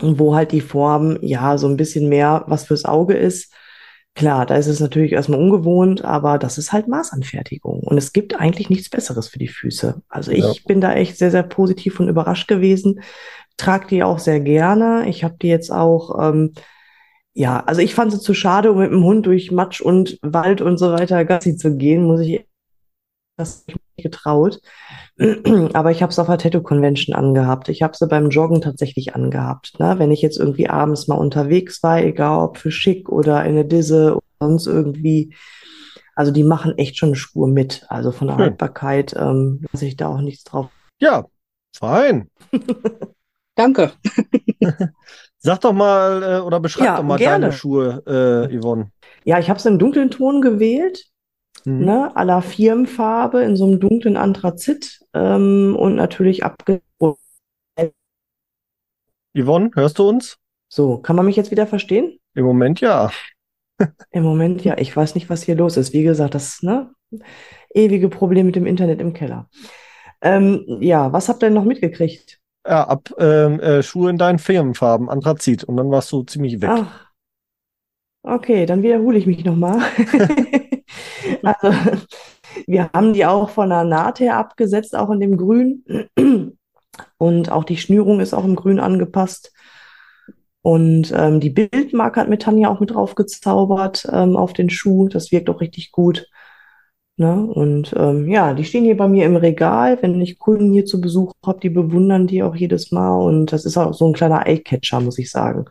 wo 0.03 0.35
halt 0.35 0.53
die 0.53 0.61
Form 0.61 1.17
ja 1.23 1.57
so 1.57 1.69
ein 1.69 1.79
bisschen 1.79 2.11
mehr 2.11 2.45
was 2.49 2.67
fürs 2.67 2.85
Auge 2.85 3.15
ist, 3.15 3.51
Klar, 4.15 4.45
da 4.45 4.57
ist 4.57 4.67
es 4.67 4.81
natürlich 4.81 5.13
erstmal 5.13 5.41
ungewohnt, 5.41 6.05
aber 6.05 6.39
das 6.39 6.59
ist 6.59 6.73
halt 6.73 6.87
Maßanfertigung. 6.87 7.81
Und 7.81 7.97
es 7.97 8.13
gibt 8.13 8.39
eigentlich 8.39 8.69
nichts 8.69 8.91
Besseres 8.91 9.29
für 9.29 9.39
die 9.39 9.49
Füße. 9.49 10.03
Also 10.09 10.33
ich 10.33 10.45
ja. 10.45 10.53
bin 10.67 10.81
da 10.83 10.93
echt 10.93 11.17
sehr, 11.17 11.31
sehr 11.31 11.43
positiv 11.43 11.99
und 11.99 12.09
überrascht 12.09 12.47
gewesen. 12.47 13.01
Trag 13.57 13.89
die 13.89 14.03
auch 14.03 14.19
sehr 14.19 14.41
gerne. 14.41 15.09
Ich 15.09 15.25
habe 15.25 15.37
die 15.41 15.49
jetzt 15.49 15.73
auch 15.73 16.19
ähm, 16.23 16.53
ja, 17.35 17.61
also 17.65 17.81
ich 17.81 17.95
fand 17.95 18.13
es 18.13 18.21
zu 18.21 18.35
schade, 18.35 18.73
um 18.73 18.79
mit 18.79 18.91
dem 18.91 19.05
Hund 19.05 19.27
durch 19.27 19.51
Matsch 19.51 19.81
und 19.81 20.19
Wald 20.23 20.61
und 20.61 20.77
so 20.77 20.93
weiter 20.93 21.25
Gassi 21.25 21.57
zu 21.57 21.77
gehen, 21.77 22.05
muss 22.05 22.21
ich 22.21 22.47
das 23.39 23.67
nicht 23.67 23.79
getraut. 23.97 24.61
Aber 25.73 25.91
ich 25.91 26.03
habe 26.03 26.11
es 26.11 26.19
auf 26.19 26.27
der 26.27 26.39
Tattoo 26.39 26.63
Convention 26.63 27.15
angehabt. 27.15 27.69
Ich 27.69 27.83
habe 27.83 27.97
sie 27.97 28.07
beim 28.07 28.31
Joggen 28.31 28.61
tatsächlich 28.61 29.15
angehabt. 29.15 29.79
Ne? 29.79 29.95
Wenn 29.99 30.11
ich 30.11 30.23
jetzt 30.23 30.39
irgendwie 30.39 30.69
abends 30.69 31.09
mal 31.09 31.17
unterwegs 31.17 31.83
war, 31.83 32.01
egal 32.03 32.45
ob 32.45 32.59
für 32.59 32.71
schick 32.71 33.09
oder 33.09 33.45
in 33.45 33.55
der 33.55 33.65
Disse 33.65 34.15
oder 34.15 34.23
sonst 34.41 34.67
irgendwie. 34.67 35.35
Also 36.15 36.31
die 36.31 36.45
machen 36.45 36.77
echt 36.77 36.99
schon 36.99 37.11
eine 37.11 37.17
Spur 37.17 37.47
mit. 37.49 37.87
Also 37.89 38.13
von 38.13 38.29
der 38.29 38.37
Haltbarkeit 38.37 39.15
ähm, 39.17 39.65
lasse 39.73 39.87
ich 39.87 39.97
da 39.97 40.09
auch 40.09 40.21
nichts 40.21 40.45
drauf. 40.45 40.69
Ja, 41.01 41.25
fein. 41.75 42.29
Danke. 43.55 43.93
Sag 45.39 45.61
doch 45.61 45.73
mal 45.73 46.23
äh, 46.23 46.41
oder 46.41 46.61
beschreib 46.61 46.87
Ja, 46.87 46.97
doch 46.97 47.03
mal 47.03 47.19
gerne. 47.19 47.47
deine 47.47 47.53
Schuhe, 47.53 48.03
äh, 48.07 48.59
Yvonne. 48.59 48.91
Ja, 49.25 49.39
ich 49.39 49.49
habe 49.49 49.59
es 49.59 49.67
im 49.67 49.79
dunklen 49.79 50.11
Ton 50.11 50.41
gewählt, 50.41 51.07
Mhm. 51.65 51.85
ne, 51.85 52.17
à 52.17 52.25
la 52.25 52.41
Firmenfarbe 52.41 53.43
in 53.43 53.57
so 53.57 53.65
einem 53.65 53.81
dunklen 53.81 54.17
Anthrazit 54.17 55.01
ähm, 55.15 55.77
und 55.79 55.95
natürlich 55.95 56.45
abge. 56.45 56.81
Yvonne, 59.35 59.71
hörst 59.75 59.99
du 59.99 60.09
uns? 60.09 60.39
So, 60.69 60.99
kann 60.99 61.17
man 61.17 61.27
mich 61.27 61.37
jetzt 61.37 61.51
wieder 61.51 61.67
verstehen? 61.67 62.19
Im 62.35 62.45
Moment 62.45 62.81
ja. 62.81 63.11
Im 64.11 64.23
Moment, 64.23 64.65
ja, 64.65 64.77
ich 64.79 64.95
weiß 64.95 65.15
nicht, 65.15 65.31
was 65.31 65.43
hier 65.43 65.55
los 65.55 65.77
ist. 65.77 65.93
Wie 65.93 66.03
gesagt, 66.03 66.35
das, 66.35 66.63
ne, 66.63 66.91
ewige 67.75 68.09
Problem 68.09 68.47
mit 68.47 68.57
dem 68.57 68.67
Internet 68.67 69.01
im 69.01 69.13
Keller. 69.13 69.49
Ähm, 70.21 70.65
ja, 70.81 71.13
was 71.13 71.29
habt 71.29 71.43
ihr 71.43 71.47
denn 71.47 71.55
noch 71.55 71.65
mitgekriegt? 71.65 72.41
Ja, 72.67 72.87
ab 72.87 73.13
ähm, 73.19 73.59
äh, 73.61 73.83
Schuhe 73.83 74.11
in 74.11 74.19
deinen 74.19 74.39
Firmenfarben, 74.39 75.09
Anthrazit. 75.09 75.65
Und 75.65 75.77
dann 75.77 75.91
warst 75.91 76.13
du 76.13 76.23
ziemlich 76.23 76.61
weg. 76.61 76.71
Ach, 76.71 77.11
okay, 78.23 78.67
dann 78.67 78.83
wiederhole 78.83 79.19
ich 79.19 79.27
mich 79.27 79.45
nochmal. 79.45 79.81
Also, 81.43 81.73
wir 82.67 82.91
haben 82.93 83.13
die 83.13 83.25
auch 83.25 83.51
von 83.51 83.71
der 83.71 83.85
Naht 83.85 84.21
her 84.21 84.37
abgesetzt, 84.37 84.97
auch 84.97 85.11
in 85.11 85.21
dem 85.21 85.37
Grün. 85.37 85.85
Und 87.19 87.51
auch 87.51 87.65
die 87.65 87.77
Schnürung 87.77 88.21
ist 88.21 88.35
auch 88.35 88.45
im 88.45 88.57
Grün 88.57 88.81
angepasst. 88.81 89.53
Und 90.63 91.13
ähm, 91.17 91.41
die 91.41 91.51
Bildmarke 91.51 92.21
hat 92.21 92.29
mit 92.29 92.43
Tanja 92.43 92.69
auch 92.69 92.81
mit 92.81 92.91
drauf 92.91 93.15
gezaubert 93.17 94.07
ähm, 94.13 94.37
auf 94.37 94.53
den 94.53 94.71
Schuh. 94.71 95.09
Das 95.09 95.33
wirkt 95.33 95.51
auch 95.51 95.61
richtig 95.61 95.91
gut. 95.91 96.29
Ne? 97.17 97.45
Und 97.45 97.93
ähm, 97.97 98.29
ja, 98.29 98.55
die 98.55 98.65
stehen 98.65 98.85
hier 98.85 98.97
bei 98.97 99.09
mir 99.09 99.27
im 99.27 99.37
Regal. 99.37 99.99
Wenn 100.01 100.21
ich 100.21 100.39
Kunden 100.39 100.73
hier 100.73 100.87
zu 100.87 101.01
Besuch 101.01 101.33
habe, 101.45 101.61
die 101.61 101.71
bewundern 101.71 102.27
die 102.27 102.43
auch 102.43 102.55
jedes 102.55 102.93
Mal. 102.93 103.15
Und 103.17 103.53
das 103.53 103.65
ist 103.65 103.77
auch 103.77 103.93
so 103.93 104.07
ein 104.07 104.15
kleiner 104.15 104.47
Eye-Catcher, 104.47 105.01
muss 105.01 105.19
ich 105.19 105.31
sagen. 105.31 105.65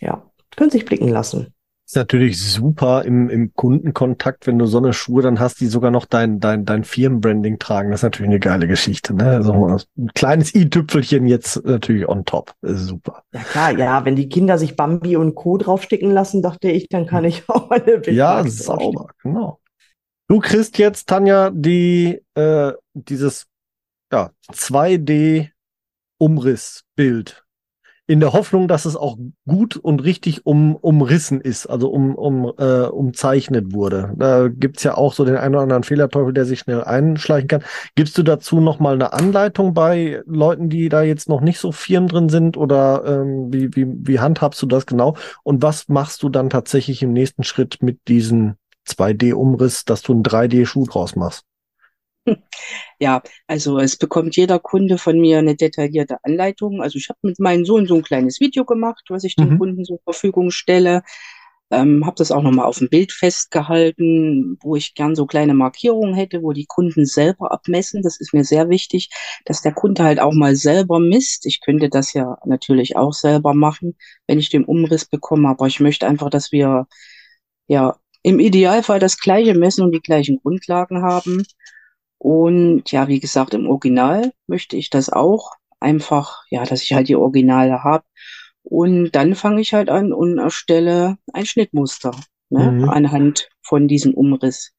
Ja, 0.00 0.30
können 0.56 0.70
sich 0.70 0.86
blicken 0.86 1.08
lassen. 1.08 1.54
Ist 1.90 1.96
natürlich 1.96 2.40
super 2.40 3.04
im, 3.04 3.28
im 3.28 3.52
Kundenkontakt, 3.52 4.46
wenn 4.46 4.60
du 4.60 4.66
so 4.66 4.78
eine 4.78 4.92
Schuhe 4.92 5.22
dann 5.22 5.40
hast, 5.40 5.60
die 5.60 5.66
sogar 5.66 5.90
noch 5.90 6.04
dein, 6.04 6.38
dein, 6.38 6.64
dein 6.64 6.84
Firmenbranding 6.84 7.58
tragen. 7.58 7.90
Das 7.90 7.98
ist 7.98 8.04
natürlich 8.04 8.30
eine 8.30 8.38
geile 8.38 8.68
Geschichte. 8.68 9.12
Ne? 9.12 9.28
Also 9.28 9.76
ein 9.98 10.08
kleines 10.14 10.54
i-Tüpfelchen 10.54 11.26
jetzt 11.26 11.64
natürlich 11.64 12.08
on 12.08 12.24
top. 12.24 12.54
Super. 12.62 13.24
Ja 13.34 13.40
klar, 13.40 13.76
ja, 13.76 14.04
wenn 14.04 14.14
die 14.14 14.28
Kinder 14.28 14.56
sich 14.56 14.76
Bambi 14.76 15.16
und 15.16 15.34
Co. 15.34 15.58
draufsticken 15.58 16.12
lassen, 16.12 16.42
dachte 16.42 16.70
ich, 16.70 16.86
dann 16.88 17.06
kann 17.06 17.24
ich 17.24 17.42
auch 17.48 17.68
meine 17.68 17.84
Ja, 17.84 17.98
Bildmarke 17.98 18.50
draufstecken. 18.50 18.60
sauber, 18.60 19.08
genau. 19.24 19.58
Du 20.28 20.38
kriegst 20.38 20.78
jetzt, 20.78 21.08
Tanja, 21.08 21.50
die, 21.52 22.22
äh, 22.36 22.72
dieses 22.94 23.48
ja, 24.12 24.30
2D-Umrissbild. 24.52 27.39
In 28.10 28.18
der 28.18 28.32
Hoffnung, 28.32 28.66
dass 28.66 28.86
es 28.86 28.96
auch 28.96 29.18
gut 29.46 29.76
und 29.76 30.02
richtig 30.02 30.44
um, 30.44 30.74
umrissen 30.74 31.40
ist, 31.40 31.66
also 31.66 31.90
um, 31.90 32.16
um, 32.16 32.52
äh, 32.58 32.88
umzeichnet 32.88 33.72
wurde. 33.72 34.12
Da 34.16 34.48
gibt's 34.48 34.82
ja 34.82 34.96
auch 34.96 35.12
so 35.12 35.24
den 35.24 35.36
einen 35.36 35.54
oder 35.54 35.62
anderen 35.62 35.84
Fehlerteufel, 35.84 36.32
der 36.32 36.44
sich 36.44 36.58
schnell 36.58 36.82
einschleichen 36.82 37.46
kann. 37.46 37.62
Gibst 37.94 38.18
du 38.18 38.24
dazu 38.24 38.58
nochmal 38.58 38.94
eine 38.94 39.12
Anleitung 39.12 39.74
bei 39.74 40.22
Leuten, 40.26 40.68
die 40.68 40.88
da 40.88 41.02
jetzt 41.02 41.28
noch 41.28 41.40
nicht 41.40 41.60
so 41.60 41.70
firm 41.70 42.08
drin 42.08 42.28
sind? 42.28 42.56
Oder 42.56 43.04
ähm, 43.06 43.52
wie, 43.52 43.76
wie, 43.76 43.86
wie 43.86 44.18
handhabst 44.18 44.60
du 44.60 44.66
das 44.66 44.86
genau? 44.86 45.16
Und 45.44 45.62
was 45.62 45.86
machst 45.86 46.24
du 46.24 46.30
dann 46.30 46.50
tatsächlich 46.50 47.04
im 47.04 47.12
nächsten 47.12 47.44
Schritt 47.44 47.78
mit 47.80 48.08
diesem 48.08 48.56
2D-Umriss, 48.88 49.84
dass 49.84 50.02
du 50.02 50.14
einen 50.14 50.24
3D-Schuh 50.24 50.86
draus 50.86 51.14
machst? 51.14 51.44
Ja, 53.00 53.22
also 53.46 53.78
es 53.78 53.96
bekommt 53.96 54.36
jeder 54.36 54.58
Kunde 54.58 54.98
von 54.98 55.18
mir 55.20 55.38
eine 55.38 55.56
detaillierte 55.56 56.18
Anleitung. 56.24 56.82
Also 56.82 56.98
ich 56.98 57.08
habe 57.08 57.18
mit 57.22 57.38
meinem 57.40 57.64
Sohn 57.64 57.86
so 57.86 57.96
ein 57.96 58.02
kleines 58.02 58.40
Video 58.40 58.64
gemacht, 58.64 59.04
was 59.08 59.24
ich 59.24 59.36
den 59.36 59.50
Mhm. 59.50 59.58
Kunden 59.58 59.84
zur 59.84 60.00
Verfügung 60.04 60.50
stelle. 60.50 61.02
Ähm, 61.72 62.04
habe 62.04 62.16
das 62.18 62.32
auch 62.32 62.42
nochmal 62.42 62.66
auf 62.66 62.78
dem 62.78 62.88
Bild 62.88 63.12
festgehalten, 63.12 64.58
wo 64.60 64.76
ich 64.76 64.94
gern 64.94 65.14
so 65.14 65.26
kleine 65.26 65.54
Markierungen 65.54 66.14
hätte, 66.14 66.42
wo 66.42 66.52
die 66.52 66.66
Kunden 66.66 67.06
selber 67.06 67.52
abmessen. 67.52 68.02
Das 68.02 68.20
ist 68.20 68.34
mir 68.34 68.44
sehr 68.44 68.68
wichtig, 68.70 69.10
dass 69.44 69.62
der 69.62 69.72
Kunde 69.72 70.04
halt 70.04 70.20
auch 70.20 70.32
mal 70.34 70.56
selber 70.56 70.98
misst. 71.00 71.46
Ich 71.46 71.60
könnte 71.60 71.88
das 71.88 72.12
ja 72.12 72.38
natürlich 72.44 72.96
auch 72.96 73.12
selber 73.12 73.54
machen, 73.54 73.96
wenn 74.26 74.40
ich 74.40 74.50
den 74.50 74.64
Umriss 74.64 75.04
bekomme, 75.06 75.48
aber 75.48 75.66
ich 75.68 75.80
möchte 75.80 76.08
einfach, 76.08 76.30
dass 76.30 76.52
wir 76.52 76.86
ja 77.68 77.96
im 78.22 78.40
Idealfall 78.40 78.98
das 79.00 79.18
gleiche 79.18 79.54
messen 79.54 79.84
und 79.84 79.92
die 79.92 80.00
gleichen 80.02 80.38
Grundlagen 80.42 81.02
haben. 81.02 81.44
Und 82.20 82.92
ja, 82.92 83.08
wie 83.08 83.20
gesagt, 83.20 83.54
im 83.54 83.66
Original 83.68 84.32
möchte 84.46 84.76
ich 84.76 84.90
das 84.90 85.10
auch. 85.10 85.52
Einfach, 85.80 86.44
ja, 86.50 86.64
dass 86.64 86.82
ich 86.82 86.92
halt 86.92 87.08
die 87.08 87.16
Originale 87.16 87.82
habe. 87.84 88.04
Und 88.62 89.12
dann 89.12 89.34
fange 89.34 89.62
ich 89.62 89.72
halt 89.74 89.88
an 89.90 90.12
und 90.12 90.38
erstelle 90.38 91.16
ein 91.32 91.46
Schnittmuster, 91.46 92.12
ne, 92.50 92.76
Mhm. 92.78 92.90
anhand 92.90 93.48
von 93.62 93.88
diesem 93.88 94.14
Umriss. 94.14 94.74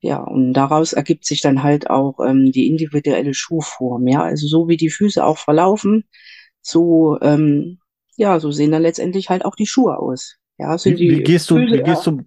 Ja, 0.00 0.18
und 0.18 0.52
daraus 0.54 0.92
ergibt 0.92 1.24
sich 1.24 1.40
dann 1.40 1.62
halt 1.62 1.88
auch 1.88 2.18
ähm, 2.26 2.50
die 2.50 2.66
individuelle 2.66 3.34
Schuhform. 3.34 4.08
Ja, 4.08 4.22
also 4.22 4.48
so 4.48 4.68
wie 4.68 4.76
die 4.76 4.90
Füße 4.90 5.24
auch 5.24 5.38
verlaufen, 5.38 6.04
so, 6.60 7.18
ähm, 7.22 7.78
ja, 8.16 8.40
so 8.40 8.50
sehen 8.50 8.72
dann 8.72 8.82
letztendlich 8.82 9.30
halt 9.30 9.44
auch 9.44 9.54
die 9.54 9.66
Schuhe 9.66 9.98
aus. 9.98 10.36
Ja, 10.58 10.76
sind 10.76 10.98
Wie, 10.98 11.08
die 11.08 11.18
wie 11.18 11.22
gehst 11.22 11.50
du, 11.50 11.56
wie 11.56 11.82
gehst 11.82 12.06
du 12.06 12.18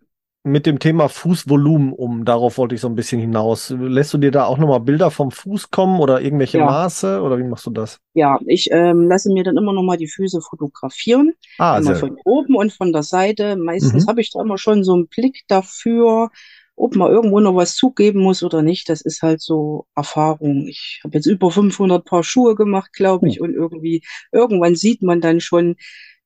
mit 0.46 0.66
dem 0.66 0.80
Thema 0.80 1.10
Fußvolumen 1.10 1.94
um? 1.94 2.25
Darauf 2.25 2.58
wollte 2.58 2.75
ich 2.75 2.82
so 2.82 2.88
ein 2.88 2.96
bisschen 2.96 3.20
hinaus. 3.20 3.70
Lässt 3.78 4.14
du 4.14 4.18
dir 4.18 4.32
da 4.32 4.46
auch 4.46 4.58
nochmal 4.58 4.80
Bilder 4.82 5.12
vom 5.12 5.32
Fuß 5.32 5.72
kommen 5.72 6.00
oder 6.00 6.22
irgendwelche 6.22 6.58
Ja. 6.58 6.66
Maße 6.66 7.22
oder 7.22 7.38
wie 7.38 7.44
machst 7.44 7.66
du 7.66 7.72
das? 7.72 8.00
Ja, 8.14 8.40
ich 8.48 8.70
ähm, 8.72 9.08
lasse 9.10 9.32
mir 9.34 9.44
dann 9.44 9.58
immer 9.58 9.74
noch 9.74 9.84
mal 9.84 9.98
die 9.98 10.08
Füße 10.08 10.40
fotografieren, 10.42 11.34
Ah, 11.58 11.75
einmal 11.78 11.96
sehr 11.96 12.00
von 12.00 12.18
oben 12.24 12.56
und 12.56 12.72
von 12.72 12.94
der 12.94 13.04
Seite. 13.04 13.58
Meistens 13.58 14.04
Mhm. 14.04 14.08
habe 14.08 14.22
ich 14.22 14.32
da 14.32 14.42
immer 14.42 14.58
schon 14.58 14.84
so 14.86 14.94
einen 14.94 15.08
Blick 15.08 15.44
dafür, 15.50 16.30
ob 16.78 16.96
man 16.96 17.12
irgendwo 17.12 17.42
noch 17.42 17.56
was 17.56 17.75
zugeben 17.75 18.22
muss 18.22 18.42
oder 18.42 18.62
nicht. 18.62 18.88
Das 18.88 19.02
ist 19.02 19.22
halt 19.22 19.42
so 19.42 19.88
Erfahrung. 19.96 20.66
Ich 20.68 21.02
habe 21.04 21.16
jetzt 21.18 21.25
über 21.25 21.52
500 21.52 22.06
Paar 22.06 22.24
Schuhe 22.24 22.56
gemacht, 22.56 22.94
glaube 22.94 23.28
ich, 23.28 23.42
und 23.42 23.54
irgendwie 23.54 24.02
irgendwann 24.32 24.75
sieht 24.75 25.02
man 25.04 25.20
dann 25.20 25.42
schon, 25.42 25.75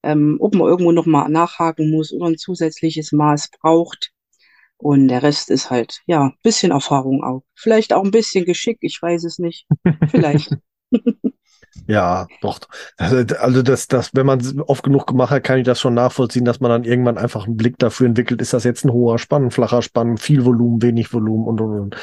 ähm, 0.04 0.38
ob 0.40 0.56
man 0.56 0.68
irgendwo 0.68 0.92
noch 0.92 1.06
mal 1.06 1.30
nachhaken 1.30 1.92
muss 1.92 2.14
oder 2.14 2.28
ein 2.28 2.38
zusätzliches 2.38 3.12
Maß 3.12 3.50
braucht. 3.62 4.12
Und 4.78 5.10
der 5.10 5.24
Rest 5.24 5.50
ist 5.50 5.70
halt, 5.70 6.02
ja, 6.06 6.28
ein 6.28 6.38
bisschen 6.42 6.72
Erfahrung 6.72 7.24
auch. 7.24 7.44
Vielleicht 7.54 7.92
auch 7.94 8.04
ein 8.04 8.12
bisschen 8.12 8.46
Geschick, 8.46 8.78
ich 8.82 9.02
weiß 9.02 9.26
es 9.26 9.40
nicht. 9.40 9.68
Vielleicht. 10.10 10.56
Ja, 11.88 12.28
doch. 12.42 12.60
Also 12.98 13.64
das, 13.64 13.88
das, 13.88 14.12
wenn 14.14 14.26
man 14.26 14.40
es 14.40 14.56
oft 14.58 14.84
genug 14.84 15.08
gemacht 15.08 15.32
hat, 15.32 15.44
kann 15.44 15.58
ich 15.60 15.66
das 15.66 15.80
schon 15.80 15.94
nachvollziehen, 15.94 16.46
dass 16.46 16.60
man 16.60 16.70
dann 16.70 16.84
irgendwann 16.84 17.18
einfach 17.18 17.46
einen 17.46 17.58
Blick 17.58 17.78
dafür 17.80 18.08
entwickelt, 18.08 18.42
ist 18.42 18.54
das 18.54 18.64
jetzt 18.64 18.86
ein 18.86 18.92
hoher 18.92 19.18
Spann, 19.18 19.46
ein 19.46 19.52
flacher 19.52 19.82
Spann, 19.82 20.18
viel 20.18 20.46
Volumen, 20.46 20.82
wenig 20.82 21.14
Volumen 21.14 21.48
und 21.48 21.62
und 21.62 21.80
und. 21.80 21.96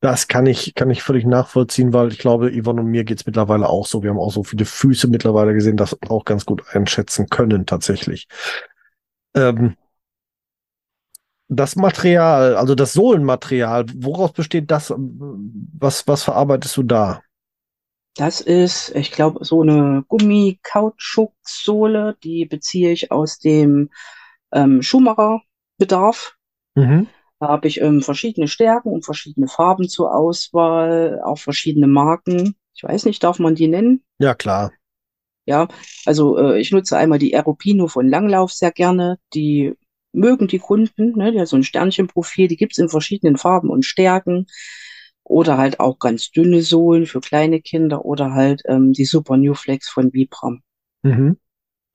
Das 0.00 0.28
kann 0.28 0.46
ich, 0.46 0.74
kann 0.74 0.90
ich 0.90 1.02
völlig 1.02 1.26
nachvollziehen, 1.26 1.92
weil 1.92 2.12
ich 2.12 2.18
glaube, 2.18 2.52
Yvonne 2.52 2.82
und 2.82 2.86
mir 2.86 3.02
geht's 3.04 3.26
mittlerweile 3.26 3.68
auch 3.68 3.84
so. 3.84 4.02
Wir 4.02 4.08
haben 4.10 4.18
auch 4.18 4.32
so 4.32 4.44
viele 4.44 4.64
Füße 4.64 5.08
mittlerweile 5.08 5.52
gesehen, 5.54 5.76
das 5.76 5.98
auch 6.08 6.24
ganz 6.24 6.46
gut 6.46 6.62
einschätzen 6.72 7.28
können, 7.28 7.66
tatsächlich. 7.66 8.28
Ähm, 9.34 9.76
das 11.48 11.76
Material, 11.76 12.56
also 12.56 12.76
das 12.76 12.92
Sohlenmaterial, 12.92 13.86
woraus 13.96 14.32
besteht 14.32 14.70
das? 14.70 14.94
Was, 14.96 16.06
was 16.06 16.22
verarbeitest 16.22 16.76
du 16.76 16.84
da? 16.84 17.22
Das 18.14 18.40
ist, 18.40 18.94
ich 18.94 19.10
glaube, 19.12 19.44
so 19.44 19.60
eine 19.62 20.04
Gummi-Kautschuk-Sohle, 20.08 22.16
die 22.22 22.44
beziehe 22.44 22.92
ich 22.92 23.10
aus 23.10 23.38
dem 23.38 23.90
ähm, 24.52 24.82
Schumacher-Bedarf. 24.82 26.36
Mhm. 26.74 27.08
Da 27.40 27.48
habe 27.48 27.68
ich 27.68 27.80
ähm, 27.80 28.02
verschiedene 28.02 28.48
Stärken 28.48 28.90
und 28.90 29.04
verschiedene 29.04 29.46
Farben 29.46 29.88
zur 29.88 30.14
Auswahl, 30.14 31.20
auch 31.24 31.38
verschiedene 31.38 31.86
Marken. 31.86 32.56
Ich 32.74 32.82
weiß 32.82 33.04
nicht, 33.04 33.22
darf 33.22 33.38
man 33.38 33.54
die 33.54 33.68
nennen? 33.68 34.02
Ja, 34.18 34.34
klar. 34.34 34.72
Ja, 35.46 35.68
also 36.04 36.36
äh, 36.38 36.60
ich 36.60 36.72
nutze 36.72 36.98
einmal 36.98 37.18
die 37.18 37.34
Aeropino 37.34 37.86
von 37.86 38.08
Langlauf 38.08 38.52
sehr 38.52 38.72
gerne. 38.72 39.18
Die 39.34 39.74
mögen 40.12 40.48
die 40.48 40.58
Kunden, 40.58 41.16
ne? 41.16 41.32
Die 41.32 41.40
hat 41.40 41.48
so 41.48 41.56
ein 41.56 41.62
Sternchenprofil, 41.62 42.48
die 42.48 42.56
gibt's 42.56 42.78
in 42.78 42.88
verschiedenen 42.88 43.36
Farben 43.36 43.70
und 43.70 43.84
Stärken. 43.84 44.46
Oder 45.24 45.58
halt 45.58 45.80
auch 45.80 45.98
ganz 45.98 46.30
dünne 46.30 46.62
Sohlen 46.62 47.06
für 47.06 47.20
kleine 47.20 47.60
Kinder 47.60 48.04
oder 48.04 48.32
halt 48.32 48.62
ähm, 48.66 48.92
die 48.92 49.04
Super 49.04 49.36
New 49.36 49.54
Flex 49.54 49.88
von 49.88 50.12
Vibram. 50.12 50.62
Mhm. 51.02 51.38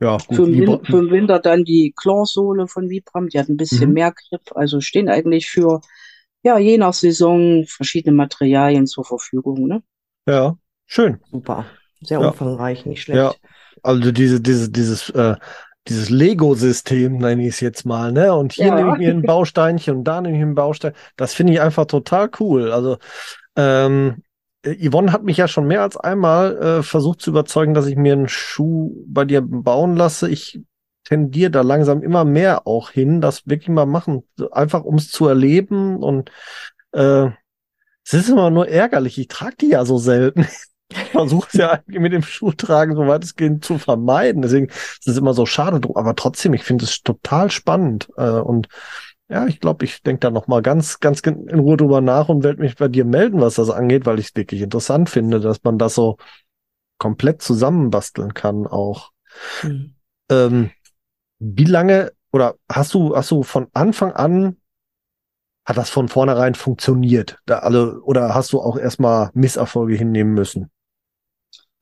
Ja, 0.03 0.17
gut. 0.17 0.35
Für 0.35 0.45
den, 0.47 0.59
Win 0.59 0.85
für 0.85 1.01
den 1.01 1.11
Winter 1.11 1.39
dann 1.39 1.63
die 1.63 1.93
Claw-Sohle 1.95 2.67
von 2.67 2.89
Vibram, 2.89 3.29
die 3.29 3.39
hat 3.39 3.49
ein 3.49 3.57
bisschen 3.57 3.89
Mhm. 3.89 3.93
mehr 3.93 4.11
Grip, 4.13 4.41
also 4.55 4.81
stehen 4.81 5.09
eigentlich 5.09 5.49
für, 5.49 5.81
ja, 6.43 6.57
je 6.57 6.77
nach 6.77 6.93
Saison 6.93 7.65
verschiedene 7.67 8.15
Materialien 8.15 8.85
zur 8.85 9.05
Verfügung, 9.05 9.67
ne? 9.67 9.81
Ja, 10.27 10.57
schön. 10.85 11.19
Super. 11.31 11.65
Sehr 12.01 12.19
Ja. 12.21 12.29
umfangreich, 12.29 12.85
nicht 12.85 13.07
Ja. 13.07 13.29
schlecht. 13.29 13.41
Also 13.81 14.11
diese, 14.11 14.41
diese, 14.41 14.69
dieses, 14.69 15.09
äh, 15.11 15.35
dieses 15.87 16.09
Lego-System, 16.09 17.17
nenne 17.17 17.43
ich 17.43 17.55
es 17.55 17.59
jetzt 17.59 17.85
mal, 17.85 18.11
ne? 18.11 18.33
Und 18.33 18.53
hier 18.53 18.65
Ja. 18.65 18.75
nehme 18.75 18.91
ich 18.91 18.97
mir 18.97 19.11
ein 19.11 19.21
Bausteinchen 19.25 19.97
und 19.97 20.03
da 20.05 20.21
nehme 20.21 20.35
ich 20.35 20.39
mir 20.39 20.45
einen 20.47 20.55
Baustein. 20.55 20.93
Das 21.17 21.33
finde 21.33 21.53
ich 21.53 21.61
einfach 21.61 21.85
total 21.85 22.29
cool. 22.39 22.71
Also 22.71 22.97
ähm, 23.55 24.15
äh, 24.17 24.22
Yvonne 24.65 25.11
hat 25.11 25.23
mich 25.23 25.37
ja 25.37 25.47
schon 25.47 25.67
mehr 25.67 25.81
als 25.81 25.97
einmal 25.97 26.57
äh, 26.57 26.83
versucht 26.83 27.21
zu 27.21 27.29
überzeugen, 27.29 27.73
dass 27.73 27.85
ich 27.85 27.97
mir 27.97 28.13
einen 28.13 28.29
Schuh 28.29 28.95
bei 29.07 29.25
dir 29.25 29.41
bauen 29.41 29.95
lasse. 29.95 30.29
Ich 30.29 30.61
tendiere 31.03 31.51
da 31.51 31.61
langsam 31.61 32.01
immer 32.01 32.23
mehr 32.23 32.65
auch 32.65 32.89
hin, 32.89 33.19
das 33.19 33.45
wirklich 33.45 33.69
mal 33.69 33.85
machen, 33.85 34.23
einfach 34.51 34.83
um 34.83 34.95
es 34.95 35.09
zu 35.09 35.27
erleben. 35.27 35.97
Und 35.97 36.31
äh, 36.93 37.27
es 38.05 38.13
ist 38.13 38.29
immer 38.29 38.49
nur 38.49 38.67
ärgerlich. 38.67 39.17
Ich 39.17 39.27
trage 39.27 39.55
die 39.57 39.69
ja 39.69 39.85
so 39.85 39.97
selten. 39.97 40.47
Ich 40.89 41.09
versuche 41.09 41.47
es 41.51 41.53
ja 41.53 41.71
eigentlich 41.71 41.99
mit 41.99 42.13
dem 42.13 42.21
Schuhtragen 42.21 42.95
so 42.95 43.07
weitestgehend 43.07 43.65
zu 43.65 43.79
vermeiden. 43.79 44.43
Deswegen 44.43 44.67
ist 44.67 45.07
es 45.07 45.17
immer 45.17 45.33
so 45.33 45.47
schade. 45.47 45.81
Aber 45.95 46.15
trotzdem, 46.15 46.53
ich 46.53 46.63
finde 46.63 46.85
es 46.85 47.01
total 47.01 47.49
spannend. 47.49 48.09
Äh, 48.15 48.29
und 48.29 48.67
ja, 49.29 49.47
ich 49.47 49.59
glaube, 49.59 49.85
ich 49.85 50.01
denke 50.03 50.19
da 50.19 50.31
noch 50.31 50.47
mal 50.47 50.61
ganz, 50.61 50.99
ganz 50.99 51.21
in 51.21 51.59
Ruhe 51.59 51.77
drüber 51.77 52.01
nach 52.01 52.29
und 52.29 52.43
werde 52.43 52.61
mich 52.61 52.75
bei 52.75 52.87
dir 52.87 53.05
melden, 53.05 53.41
was 53.41 53.55
das 53.55 53.69
angeht, 53.69 54.05
weil 54.05 54.19
ich 54.19 54.27
es 54.27 54.35
wirklich 54.35 54.61
interessant 54.61 55.09
finde, 55.09 55.39
dass 55.39 55.63
man 55.63 55.77
das 55.77 55.95
so 55.95 56.17
komplett 56.97 57.41
zusammenbasteln 57.41 58.33
kann 58.33 58.67
auch. 58.67 59.11
Mhm. 59.63 59.95
Ähm, 60.29 60.71
wie 61.39 61.65
lange 61.65 62.11
oder 62.31 62.55
hast 62.69 62.93
du, 62.93 63.15
hast 63.15 63.31
du 63.31 63.43
von 63.43 63.67
Anfang 63.73 64.11
an 64.13 64.57
hat 65.65 65.77
das 65.77 65.89
von 65.89 66.09
vornherein 66.09 66.55
funktioniert? 66.55 67.39
Da 67.45 67.59
alle, 67.59 68.01
oder 68.01 68.33
hast 68.33 68.51
du 68.53 68.59
auch 68.59 68.77
erstmal 68.77 69.29
Misserfolge 69.33 69.95
hinnehmen 69.95 70.33
müssen? 70.33 70.69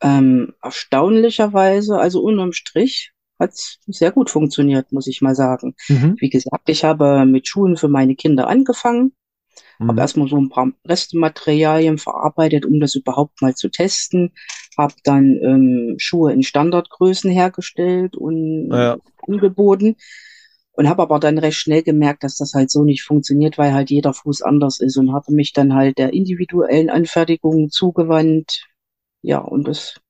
Ähm, 0.01 0.53
erstaunlicherweise, 0.61 1.97
also 1.97 2.21
unterm 2.21 2.53
Strich, 2.53 3.13
hat 3.41 3.53
sehr 3.87 4.11
gut 4.11 4.29
funktioniert, 4.29 4.91
muss 4.91 5.07
ich 5.07 5.21
mal 5.21 5.35
sagen. 5.35 5.75
Mhm. 5.89 6.15
Wie 6.19 6.29
gesagt, 6.29 6.69
ich 6.69 6.83
habe 6.83 7.25
mit 7.25 7.47
Schulen 7.47 7.77
für 7.77 7.87
meine 7.87 8.15
Kinder 8.15 8.47
angefangen, 8.47 9.13
mhm. 9.79 9.89
habe 9.89 10.01
erstmal 10.01 10.27
so 10.27 10.37
ein 10.37 10.49
paar 10.49 10.71
Restmaterialien 10.87 11.97
verarbeitet, 11.97 12.65
um 12.65 12.79
das 12.79 12.95
überhaupt 12.95 13.41
mal 13.41 13.55
zu 13.55 13.69
testen, 13.69 14.33
habe 14.77 14.93
dann 15.03 15.37
ähm, 15.43 15.95
Schuhe 15.97 16.31
in 16.31 16.43
Standardgrößen 16.43 17.31
hergestellt 17.31 18.15
und 18.15 18.69
ja. 18.71 18.97
angeboten 19.27 19.95
und 20.73 20.87
habe 20.87 21.01
aber 21.01 21.19
dann 21.19 21.37
recht 21.37 21.57
schnell 21.57 21.83
gemerkt, 21.83 22.23
dass 22.23 22.37
das 22.37 22.53
halt 22.53 22.71
so 22.71 22.83
nicht 22.83 23.03
funktioniert, 23.03 23.57
weil 23.57 23.73
halt 23.73 23.89
jeder 23.89 24.13
Fuß 24.13 24.41
anders 24.41 24.79
ist 24.79 24.97
und 24.97 25.13
habe 25.13 25.33
mich 25.33 25.53
dann 25.53 25.73
halt 25.73 25.97
der 25.97 26.13
individuellen 26.13 26.89
Anfertigung 26.89 27.69
zugewandt. 27.69 28.67
Ja, 29.21 29.39
und 29.39 29.67
das 29.67 30.00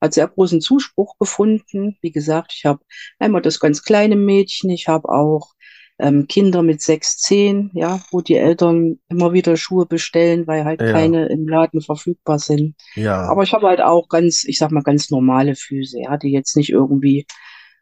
hat 0.00 0.14
sehr 0.14 0.28
großen 0.28 0.60
Zuspruch 0.60 1.16
gefunden. 1.18 1.96
Wie 2.00 2.12
gesagt, 2.12 2.52
ich 2.56 2.64
habe 2.64 2.80
einmal 3.18 3.42
das 3.42 3.60
ganz 3.60 3.82
kleine 3.82 4.16
Mädchen, 4.16 4.70
ich 4.70 4.88
habe 4.88 5.08
auch 5.08 5.54
ähm, 5.98 6.28
Kinder 6.28 6.62
mit 6.62 6.80
sechs, 6.80 7.18
zehn, 7.18 7.70
ja, 7.74 8.00
wo 8.10 8.20
die 8.20 8.36
Eltern 8.36 9.00
immer 9.08 9.32
wieder 9.32 9.56
Schuhe 9.56 9.86
bestellen, 9.86 10.46
weil 10.46 10.64
halt 10.64 10.80
ja. 10.80 10.92
keine 10.92 11.26
im 11.26 11.48
Laden 11.48 11.80
verfügbar 11.80 12.38
sind. 12.38 12.76
Ja. 12.94 13.22
Aber 13.22 13.42
ich 13.42 13.52
habe 13.52 13.66
halt 13.66 13.80
auch 13.80 14.08
ganz, 14.08 14.44
ich 14.44 14.58
sag 14.58 14.70
mal, 14.70 14.82
ganz 14.82 15.10
normale 15.10 15.56
Füße, 15.56 15.98
ja, 16.00 16.16
die 16.16 16.30
jetzt 16.30 16.56
nicht 16.56 16.70
irgendwie 16.70 17.26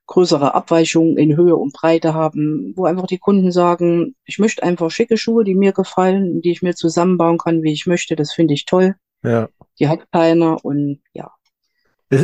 größere 0.07 0.55
Abweichungen 0.55 1.19
in 1.19 1.37
Höhe 1.37 1.57
und 1.57 1.73
Breite 1.73 2.15
haben, 2.15 2.73
wo 2.77 2.85
einfach 2.85 3.07
die 3.07 3.19
Kunden 3.19 3.51
sagen, 3.51 4.15
ich 4.25 4.39
möchte 4.39 4.63
einfach 4.63 4.91
schicke 4.91 5.17
Schuhe, 5.17 5.45
die 5.45 5.55
mir 5.55 5.73
gefallen, 5.73 6.41
die 6.41 6.53
ich 6.53 6.63
mir 6.63 6.75
zusammenbauen 6.75 7.39
kann, 7.39 7.63
wie 7.63 7.73
ich 7.73 7.87
möchte. 7.87 8.17
Das 8.17 8.33
finde 8.33 8.55
ich 8.55 8.67
toll. 8.67 8.95
Ja. 9.25 9.49
Die 9.79 9.89
hat 9.89 10.11
keiner 10.13 10.65
und 10.65 11.01
ja. 11.13 11.33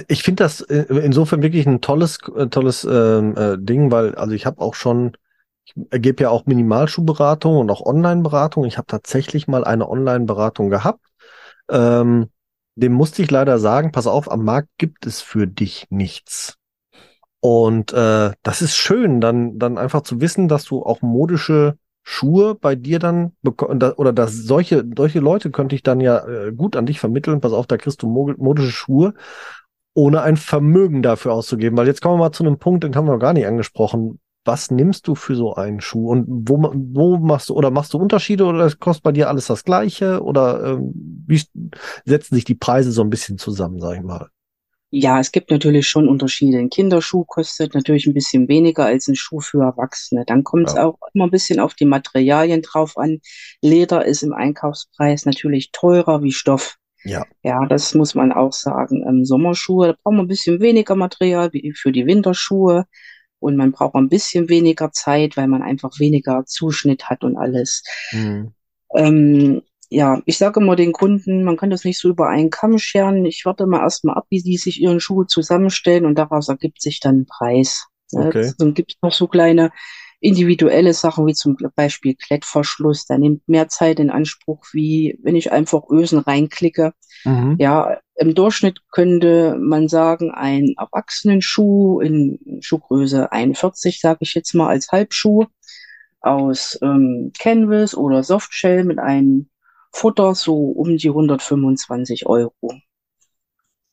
Ich 0.06 0.22
finde 0.22 0.44
das 0.44 0.60
äh, 0.60 0.84
insofern 1.04 1.42
wirklich 1.42 1.66
ein 1.66 1.80
tolles, 1.80 2.18
äh, 2.36 2.46
tolles 2.46 2.84
ähm, 2.84 3.36
äh, 3.36 3.56
Ding, 3.58 3.90
weil 3.90 4.14
also 4.14 4.32
ich 4.32 4.46
habe 4.46 4.60
auch 4.60 4.74
schon, 4.74 5.16
ich 5.64 5.74
gebe 5.90 6.22
ja 6.22 6.30
auch 6.30 6.46
Minimalschuhberatung 6.46 7.56
und 7.56 7.70
auch 7.70 7.84
Online-Beratung. 7.84 8.64
Ich 8.64 8.78
habe 8.78 8.86
tatsächlich 8.86 9.48
mal 9.48 9.64
eine 9.64 9.88
Online-Beratung 9.88 10.70
gehabt. 10.70 11.04
Ähm, 11.68 12.30
dem 12.76 12.92
musste 12.92 13.22
ich 13.22 13.30
leider 13.30 13.58
sagen, 13.58 13.92
pass 13.92 14.06
auf, 14.06 14.30
am 14.30 14.44
Markt 14.44 14.68
gibt 14.78 15.04
es 15.06 15.20
für 15.20 15.46
dich 15.46 15.86
nichts. 15.90 16.56
Und 17.40 17.92
äh, 17.92 18.32
das 18.42 18.62
ist 18.62 18.76
schön, 18.76 19.20
dann, 19.20 19.58
dann 19.58 19.78
einfach 19.78 20.02
zu 20.02 20.20
wissen, 20.20 20.46
dass 20.46 20.64
du 20.64 20.84
auch 20.84 21.02
modische 21.02 21.76
Schuhe 22.04 22.54
bei 22.54 22.74
dir 22.76 22.98
dann 22.98 23.32
oder 23.44 24.12
dass 24.12 24.32
solche, 24.32 24.84
solche 24.96 25.20
Leute 25.20 25.50
könnte 25.50 25.74
ich 25.74 25.82
dann 25.82 26.00
ja 26.00 26.26
äh, 26.26 26.52
gut 26.52 26.76
an 26.76 26.86
dich 26.86 27.00
vermitteln. 27.00 27.40
Pass 27.40 27.52
auf, 27.52 27.66
da 27.66 27.76
kriegst 27.76 28.02
du 28.02 28.08
modische 28.08 28.70
Schuhe, 28.70 29.14
ohne 29.94 30.22
ein 30.22 30.36
Vermögen 30.36 31.02
dafür 31.02 31.32
auszugeben. 31.32 31.76
Weil 31.76 31.86
jetzt 31.86 32.00
kommen 32.00 32.14
wir 32.14 32.24
mal 32.24 32.32
zu 32.32 32.44
einem 32.44 32.58
Punkt, 32.58 32.84
den 32.84 32.94
haben 32.94 33.06
wir 33.06 33.12
noch 33.12 33.20
gar 33.20 33.32
nicht 33.32 33.46
angesprochen. 33.46 34.20
Was 34.44 34.70
nimmst 34.70 35.06
du 35.06 35.14
für 35.14 35.36
so 35.36 35.54
einen 35.54 35.80
Schuh 35.80 36.10
und 36.10 36.26
wo, 36.28 36.58
wo 36.58 37.16
machst 37.18 37.48
du 37.48 37.54
oder 37.54 37.70
machst 37.70 37.94
du 37.94 37.98
Unterschiede 37.98 38.44
oder 38.44 38.70
kostet 38.72 39.04
bei 39.04 39.12
dir 39.12 39.28
alles 39.28 39.46
das 39.46 39.64
Gleiche 39.64 40.22
oder 40.22 40.64
ähm, 40.64 40.92
wie 41.26 41.40
setzen 42.04 42.34
sich 42.34 42.44
die 42.44 42.56
Preise 42.56 42.90
so 42.90 43.02
ein 43.02 43.10
bisschen 43.10 43.38
zusammen, 43.38 43.80
sag 43.80 43.96
ich 43.96 44.02
mal? 44.02 44.28
Ja, 44.94 45.18
es 45.20 45.32
gibt 45.32 45.50
natürlich 45.50 45.88
schon 45.88 46.06
Unterschiede. 46.06 46.58
Ein 46.58 46.68
Kinderschuh 46.68 47.24
kostet 47.24 47.72
natürlich 47.72 48.06
ein 48.06 48.12
bisschen 48.12 48.46
weniger 48.48 48.84
als 48.84 49.08
ein 49.08 49.14
Schuh 49.14 49.40
für 49.40 49.62
Erwachsene. 49.62 50.24
Dann 50.26 50.44
kommt 50.44 50.68
es 50.68 50.74
ja. 50.74 50.84
auch 50.84 50.98
immer 51.14 51.24
ein 51.24 51.30
bisschen 51.30 51.60
auf 51.60 51.72
die 51.72 51.86
Materialien 51.86 52.60
drauf 52.60 52.98
an. 52.98 53.20
Leder 53.62 54.04
ist 54.04 54.22
im 54.22 54.34
Einkaufspreis 54.34 55.24
natürlich 55.24 55.70
teurer 55.72 56.22
wie 56.22 56.32
Stoff. 56.32 56.76
Ja. 57.04 57.24
Ja, 57.42 57.66
das 57.66 57.94
muss 57.94 58.14
man 58.14 58.32
auch 58.32 58.52
sagen. 58.52 59.04
Ähm, 59.06 59.24
Sommerschuhe, 59.24 59.88
da 59.88 59.92
braucht 60.02 60.14
man 60.14 60.24
ein 60.26 60.28
bisschen 60.28 60.60
weniger 60.60 60.94
Material 60.94 61.52
wie 61.52 61.72
für 61.74 61.92
die 61.92 62.06
Winterschuhe. 62.06 62.86
Und 63.38 63.56
man 63.56 63.72
braucht 63.72 63.96
ein 63.96 64.08
bisschen 64.08 64.48
weniger 64.48 64.92
Zeit, 64.92 65.36
weil 65.36 65.48
man 65.48 65.62
einfach 65.62 65.98
weniger 65.98 66.44
Zuschnitt 66.46 67.10
hat 67.10 67.24
und 67.24 67.36
alles. 67.36 67.82
Mhm. 68.12 68.52
Ähm, 68.94 69.62
ja, 69.88 70.22
ich 70.26 70.38
sage 70.38 70.60
immer 70.60 70.76
den 70.76 70.92
Kunden, 70.92 71.42
man 71.42 71.56
kann 71.56 71.70
das 71.70 71.84
nicht 71.84 71.98
so 71.98 72.08
über 72.08 72.28
einen 72.28 72.50
Kamm 72.50 72.78
scheren. 72.78 73.24
Ich 73.26 73.44
warte 73.44 73.66
mal 73.66 73.80
erstmal 73.80 74.16
ab, 74.16 74.26
wie 74.30 74.42
die 74.42 74.56
sich 74.56 74.80
ihren 74.80 75.00
Schuh 75.00 75.24
zusammenstellen 75.24 76.06
und 76.06 76.16
daraus 76.16 76.48
ergibt 76.48 76.80
sich 76.80 77.00
dann 77.00 77.20
ein 77.20 77.26
Preis. 77.26 77.86
Okay. 78.14 78.52
Dann 78.58 78.74
gibt 78.74 78.92
es 78.92 79.02
noch 79.02 79.12
so 79.12 79.26
kleine 79.26 79.72
individuelle 80.22 80.94
Sachen 80.94 81.26
wie 81.26 81.34
zum 81.34 81.56
Beispiel 81.74 82.14
Klettverschluss. 82.14 83.06
Der 83.06 83.18
nimmt 83.18 83.46
mehr 83.48 83.68
Zeit 83.68 83.98
in 83.98 84.10
Anspruch, 84.10 84.64
wie 84.72 85.18
wenn 85.22 85.36
ich 85.36 85.50
einfach 85.52 85.82
Ösen 85.90 86.20
reinklicke. 86.20 86.92
Mhm. 87.24 87.56
Ja, 87.58 87.98
im 88.14 88.34
Durchschnitt 88.34 88.80
könnte 88.92 89.56
man 89.60 89.88
sagen, 89.88 90.30
ein 90.30 90.74
Erwachsenenschuh 90.78 92.00
in 92.00 92.38
Schuhgröße 92.60 93.32
41, 93.32 94.00
sage 94.00 94.18
ich 94.20 94.34
jetzt 94.34 94.54
mal 94.54 94.68
als 94.68 94.92
Halbschuh, 94.92 95.46
aus 96.20 96.78
ähm, 96.82 97.32
Canvas 97.38 97.96
oder 97.96 98.22
Softshell 98.22 98.84
mit 98.84 99.00
einem 99.00 99.48
Futter 99.90 100.36
so 100.36 100.54
um 100.56 100.96
die 100.96 101.08
125 101.08 102.26
Euro. 102.26 102.54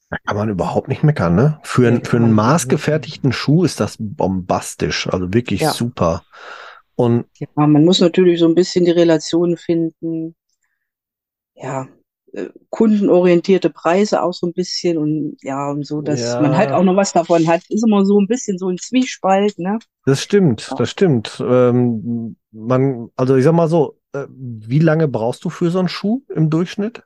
Da 0.09 0.17
kann 0.25 0.35
man 0.35 0.49
überhaupt 0.49 0.87
nicht 0.87 1.03
meckern, 1.03 1.35
ne? 1.35 1.59
Für, 1.63 1.87
ein, 1.87 2.03
für 2.03 2.17
einen 2.17 2.33
maßgefertigten 2.33 3.31
Schuh 3.31 3.63
ist 3.63 3.79
das 3.79 3.97
bombastisch, 3.99 5.07
also 5.07 5.33
wirklich 5.33 5.61
ja. 5.61 5.71
super. 5.71 6.23
Und 6.95 7.25
ja, 7.37 7.47
man 7.55 7.85
muss 7.85 8.01
natürlich 8.01 8.39
so 8.39 8.47
ein 8.47 8.55
bisschen 8.55 8.85
die 8.85 8.91
Relation 8.91 9.55
finden. 9.55 10.35
Ja, 11.53 11.87
äh, 12.33 12.49
kundenorientierte 12.69 13.69
Preise 13.69 14.21
auch 14.23 14.33
so 14.33 14.47
ein 14.47 14.53
bisschen 14.53 14.97
und 14.97 15.37
ja, 15.41 15.69
und 15.69 15.85
so, 15.85 16.01
dass 16.01 16.21
ja. 16.21 16.41
man 16.41 16.57
halt 16.57 16.71
auch 16.71 16.83
noch 16.83 16.95
was 16.95 17.13
davon 17.13 17.47
hat, 17.47 17.61
ist 17.69 17.85
immer 17.85 18.05
so 18.05 18.19
ein 18.19 18.27
bisschen 18.27 18.57
so 18.57 18.69
ein 18.69 18.77
Zwiespalt, 18.77 19.57
ne? 19.59 19.79
Das 20.05 20.21
stimmt, 20.21 20.67
ja. 20.69 20.75
das 20.75 20.89
stimmt. 20.89 21.43
Ähm, 21.45 22.35
man, 22.51 23.09
also 23.15 23.35
ich 23.35 23.43
sag 23.43 23.53
mal 23.53 23.67
so, 23.67 23.99
äh, 24.13 24.25
wie 24.29 24.79
lange 24.79 25.07
brauchst 25.07 25.43
du 25.45 25.49
für 25.49 25.69
so 25.69 25.79
einen 25.79 25.87
Schuh 25.87 26.23
im 26.29 26.49
Durchschnitt? 26.49 27.03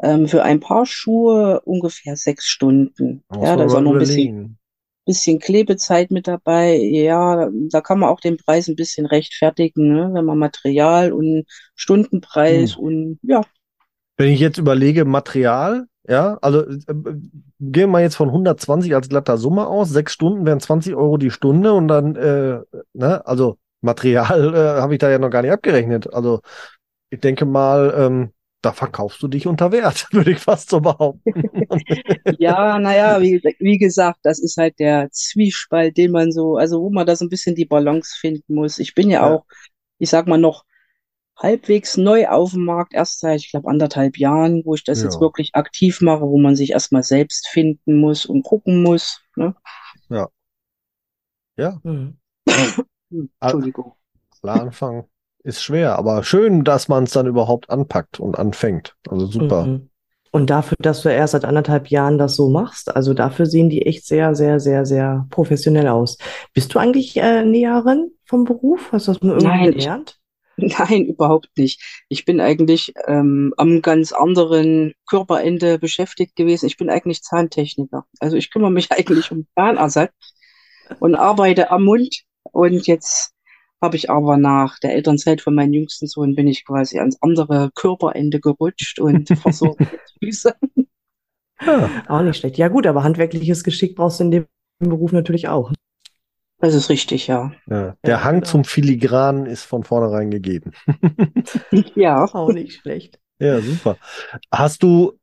Ähm, 0.00 0.28
für 0.28 0.42
ein 0.42 0.60
paar 0.60 0.86
Schuhe 0.86 1.60
ungefähr 1.64 2.16
sechs 2.16 2.46
Stunden. 2.46 3.24
Muss 3.28 3.44
ja, 3.44 3.56
da 3.56 3.64
ist 3.64 3.74
auch 3.74 3.80
noch 3.80 3.92
ein 3.92 3.98
bisschen, 3.98 4.58
bisschen 5.04 5.40
Klebezeit 5.40 6.10
mit 6.10 6.28
dabei. 6.28 6.76
Ja, 6.76 7.50
da 7.70 7.80
kann 7.80 7.98
man 7.98 8.08
auch 8.08 8.20
den 8.20 8.36
Preis 8.36 8.68
ein 8.68 8.76
bisschen 8.76 9.06
rechtfertigen, 9.06 9.92
ne? 9.92 10.10
wenn 10.12 10.24
man 10.24 10.38
Material 10.38 11.12
und 11.12 11.46
Stundenpreis 11.74 12.76
hm. 12.76 12.82
und 12.82 13.18
ja. 13.22 13.42
Wenn 14.16 14.30
ich 14.30 14.40
jetzt 14.40 14.58
überlege, 14.58 15.04
Material, 15.04 15.86
ja, 16.08 16.38
also 16.40 16.62
äh, 16.62 16.76
gehen 16.86 17.72
wir 17.72 17.86
mal 17.86 18.02
jetzt 18.02 18.16
von 18.16 18.28
120 18.28 18.94
als 18.94 19.08
glatter 19.08 19.36
Summe 19.36 19.66
aus. 19.66 19.90
Sechs 19.90 20.12
Stunden 20.12 20.46
wären 20.46 20.60
20 20.60 20.94
Euro 20.94 21.18
die 21.18 21.30
Stunde 21.30 21.72
und 21.74 21.88
dann, 21.88 22.16
äh, 22.16 22.60
ne, 22.94 23.26
also 23.26 23.58
Material 23.80 24.54
äh, 24.54 24.80
habe 24.80 24.94
ich 24.94 24.98
da 24.98 25.10
ja 25.10 25.18
noch 25.18 25.30
gar 25.30 25.42
nicht 25.42 25.52
abgerechnet. 25.52 26.12
Also 26.12 26.40
ich 27.10 27.20
denke 27.20 27.44
mal, 27.44 27.94
ähm, 27.96 28.32
da 28.62 28.72
verkaufst 28.72 29.22
du 29.22 29.28
dich 29.28 29.46
unter 29.46 29.72
Wert, 29.72 30.08
würde 30.12 30.32
ich 30.32 30.38
fast 30.38 30.70
so 30.70 30.80
behaupten. 30.80 31.32
ja, 32.38 32.78
naja, 32.78 33.20
wie, 33.20 33.40
wie 33.58 33.78
gesagt, 33.78 34.20
das 34.22 34.38
ist 34.38 34.56
halt 34.56 34.78
der 34.78 35.10
Zwiespalt, 35.12 35.96
den 35.96 36.10
man 36.10 36.32
so, 36.32 36.56
also 36.56 36.82
wo 36.82 36.90
man 36.90 37.06
da 37.06 37.14
so 37.16 37.24
ein 37.24 37.28
bisschen 37.28 37.54
die 37.54 37.66
Balance 37.66 38.16
finden 38.18 38.54
muss. 38.54 38.78
Ich 38.78 38.94
bin 38.94 39.10
ja, 39.10 39.26
ja. 39.26 39.34
auch, 39.34 39.44
ich 39.98 40.10
sag 40.10 40.26
mal, 40.26 40.38
noch 40.38 40.64
halbwegs 41.36 41.96
neu 41.96 42.26
auf 42.26 42.50
dem 42.50 42.64
Markt, 42.64 42.94
erst 42.94 43.20
seit, 43.20 43.40
ich 43.40 43.50
glaube, 43.50 43.68
anderthalb 43.68 44.18
Jahren, 44.18 44.62
wo 44.64 44.74
ich 44.74 44.82
das 44.82 44.98
ja. 44.98 45.04
jetzt 45.04 45.20
wirklich 45.20 45.54
aktiv 45.54 46.00
mache, 46.00 46.22
wo 46.22 46.38
man 46.38 46.56
sich 46.56 46.72
erstmal 46.72 47.04
selbst 47.04 47.48
finden 47.48 48.00
muss 48.00 48.26
und 48.26 48.42
gucken 48.42 48.82
muss. 48.82 49.20
Ne? 49.36 49.54
Ja. 50.08 50.28
Ja. 51.56 51.80
Mhm. 51.82 52.18
Hm, 53.10 53.30
Entschuldigung. 53.40 53.94
Klar, 54.42 54.60
Anfang 54.60 55.08
ist 55.42 55.62
schwer, 55.62 55.98
aber 55.98 56.24
schön, 56.24 56.64
dass 56.64 56.88
man 56.88 57.04
es 57.04 57.12
dann 57.12 57.26
überhaupt 57.26 57.70
anpackt 57.70 58.20
und 58.20 58.38
anfängt. 58.38 58.94
Also 59.08 59.26
super. 59.26 59.66
Mhm. 59.66 59.90
Und 60.30 60.50
dafür, 60.50 60.76
dass 60.78 61.02
du 61.02 61.08
erst 61.08 61.32
seit 61.32 61.44
anderthalb 61.44 61.88
Jahren 61.88 62.18
das 62.18 62.36
so 62.36 62.50
machst, 62.50 62.94
also 62.94 63.14
dafür 63.14 63.46
sehen 63.46 63.70
die 63.70 63.86
echt 63.86 64.06
sehr, 64.06 64.34
sehr, 64.34 64.60
sehr, 64.60 64.84
sehr 64.84 65.26
professionell 65.30 65.88
aus. 65.88 66.18
Bist 66.52 66.74
du 66.74 66.78
eigentlich 66.78 67.16
äh, 67.16 67.44
Näherin 67.44 68.10
vom 68.24 68.44
Beruf? 68.44 68.92
Hast 68.92 69.08
du 69.08 69.12
das 69.12 69.22
nur 69.22 69.36
irgendwie 69.36 69.46
Nein, 69.46 69.68
ich, 69.70 69.76
gelernt? 69.76 70.18
nein, 70.58 71.06
überhaupt 71.06 71.48
nicht. 71.56 71.80
Ich 72.08 72.24
bin 72.24 72.40
eigentlich 72.40 72.92
ähm, 73.06 73.54
am 73.56 73.80
ganz 73.80 74.12
anderen 74.12 74.92
Körperende 75.08 75.78
beschäftigt 75.78 76.36
gewesen. 76.36 76.66
Ich 76.66 76.76
bin 76.76 76.90
eigentlich 76.90 77.22
Zahntechniker. 77.22 78.04
Also 78.18 78.36
ich 78.36 78.50
kümmere 78.50 78.72
mich 78.72 78.92
eigentlich 78.92 79.30
um 79.30 79.46
Zahnersatz 79.54 80.12
und 81.00 81.14
arbeite 81.14 81.70
am 81.70 81.84
Mund. 81.84 82.22
Und 82.50 82.86
jetzt 82.86 83.32
habe 83.80 83.96
ich 83.96 84.10
aber 84.10 84.36
nach 84.36 84.78
der 84.78 84.94
Elternzeit 84.94 85.40
von 85.40 85.54
meinem 85.54 85.72
jüngsten 85.72 86.06
Sohn 86.06 86.34
bin 86.34 86.48
ich 86.48 86.64
quasi 86.64 86.98
ans 86.98 87.18
andere 87.20 87.70
Körperende 87.74 88.40
gerutscht 88.40 88.98
und 88.98 89.28
versorge 89.38 89.86
die 89.86 90.26
Füße. 90.26 90.54
Ja, 91.60 91.90
Auch 92.08 92.22
nicht 92.22 92.38
schlecht. 92.38 92.58
Ja 92.58 92.68
gut, 92.68 92.86
aber 92.86 93.02
handwerkliches 93.02 93.64
Geschick 93.64 93.96
brauchst 93.96 94.20
du 94.20 94.24
in 94.24 94.30
dem 94.30 94.46
Beruf 94.78 95.12
natürlich 95.12 95.48
auch. 95.48 95.72
Das 96.60 96.74
ist 96.74 96.88
richtig, 96.88 97.28
ja. 97.28 97.52
ja. 97.68 97.96
Der 98.04 98.10
Ja, 98.10 98.24
Hang 98.24 98.44
zum 98.44 98.64
Filigranen 98.64 99.46
ist 99.46 99.62
von 99.62 99.84
vornherein 99.84 100.30
gegeben. 100.30 100.72
Ja. 101.94 102.24
Auch 102.24 102.52
nicht 102.52 102.80
schlecht. 102.80 103.18
Ja, 103.38 103.60
super. 103.60 103.96
Hast 104.52 104.82
du 104.82 105.18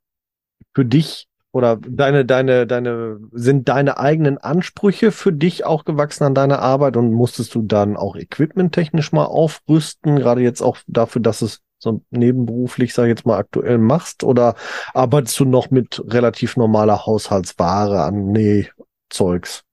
für 0.73 0.85
dich 0.85 1.27
oder 1.55 1.77
deine, 1.77 2.25
deine, 2.25 2.67
deine, 2.67 3.17
sind 3.31 3.69
deine 3.69 3.97
eigenen 3.97 4.37
Ansprüche 4.37 5.13
für 5.13 5.31
dich 5.31 5.63
auch 5.63 5.85
gewachsen 5.85 6.25
an 6.25 6.35
deine 6.35 6.59
Arbeit 6.59 6.97
und 6.97 7.13
musstest 7.13 7.55
du 7.55 7.61
dann 7.61 7.95
auch 7.95 8.17
equipmenttechnisch 8.17 9.13
mal 9.13 9.23
aufrüsten, 9.23 10.17
gerade 10.17 10.41
jetzt 10.41 10.61
auch 10.61 10.77
dafür, 10.85 11.21
dass 11.21 11.41
es 11.41 11.61
so 11.79 12.01
nebenberuflich, 12.09 12.93
sag 12.93 13.05
ich 13.05 13.11
jetzt 13.11 13.25
mal, 13.25 13.37
aktuell 13.37 13.77
machst? 13.77 14.25
Oder 14.25 14.55
arbeitest 14.93 15.39
du 15.39 15.45
noch 15.45 15.71
mit 15.71 16.03
relativ 16.05 16.57
normaler 16.57 17.05
Haushaltsware 17.05 18.03
an 18.03 18.33
Nähzeugs? 18.33 19.63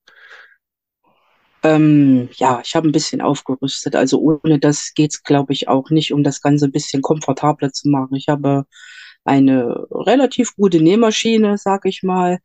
Ähm, 1.64 2.28
ja, 2.34 2.62
ich 2.64 2.76
habe 2.76 2.88
ein 2.88 2.92
bisschen 2.92 3.20
aufgerüstet. 3.20 3.96
Also 3.96 4.20
ohne 4.20 4.60
das 4.60 4.92
geht's, 4.94 5.24
glaube 5.24 5.52
ich, 5.52 5.66
auch 5.66 5.90
nicht, 5.90 6.12
um 6.12 6.22
das 6.22 6.42
Ganze 6.42 6.66
ein 6.66 6.72
bisschen 6.72 7.02
komfortabler 7.02 7.72
zu 7.72 7.88
machen. 7.88 8.14
Ich 8.14 8.28
habe 8.28 8.66
eine 9.24 9.86
relativ 9.90 10.54
gute 10.56 10.80
Nähmaschine, 10.80 11.58
sag 11.58 11.86
ich 11.86 12.02
mal, 12.02 12.38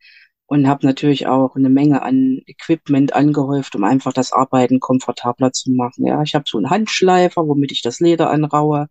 und 0.46 0.66
habe 0.68 0.86
natürlich 0.86 1.26
auch 1.26 1.56
eine 1.56 1.68
Menge 1.68 2.02
an 2.02 2.40
Equipment 2.46 3.12
angehäuft, 3.12 3.76
um 3.76 3.84
einfach 3.84 4.12
das 4.12 4.32
Arbeiten 4.32 4.80
komfortabler 4.80 5.52
zu 5.52 5.70
machen. 5.72 6.06
Ja, 6.06 6.22
ich 6.22 6.34
habe 6.34 6.44
so 6.48 6.58
einen 6.58 6.70
Handschleifer, 6.70 7.46
womit 7.46 7.72
ich 7.72 7.82
das 7.82 8.00
Leder 8.00 8.30
anraue, 8.30 8.88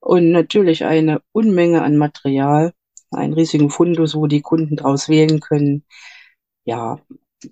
und 0.00 0.32
natürlich 0.32 0.84
eine 0.84 1.22
Unmenge 1.32 1.82
an 1.82 1.96
Material, 1.96 2.72
einen 3.10 3.32
riesigen 3.32 3.70
Fundus, 3.70 4.14
wo 4.14 4.26
die 4.26 4.42
Kunden 4.42 4.76
draus 4.76 5.08
wählen 5.08 5.40
können. 5.40 5.84
Ja, 6.64 7.00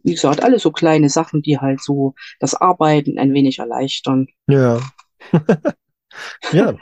wie 0.03 0.13
gesagt, 0.13 0.43
alles 0.43 0.63
so 0.63 0.71
kleine 0.71 1.09
Sachen, 1.09 1.43
die 1.43 1.59
halt 1.59 1.83
so 1.83 2.15
das 2.41 2.55
Arbeiten 2.55 3.19
ein 3.19 3.33
wenig 3.35 3.59
erleichtern. 3.59 4.29
Ja. 4.47 4.81
Ja, 6.53 6.77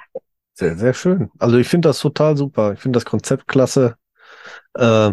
sehr, 0.61 0.77
sehr 0.77 0.94
schön. 0.94 1.31
Also 1.38 1.57
ich 1.59 1.66
finde 1.68 1.88
das 1.88 1.99
total 1.99 2.37
super. 2.37 2.73
Ich 2.75 2.79
finde 2.81 2.96
das 2.99 3.05
Konzept 3.05 3.49
klasse. 3.49 3.96
Äh, 4.75 5.12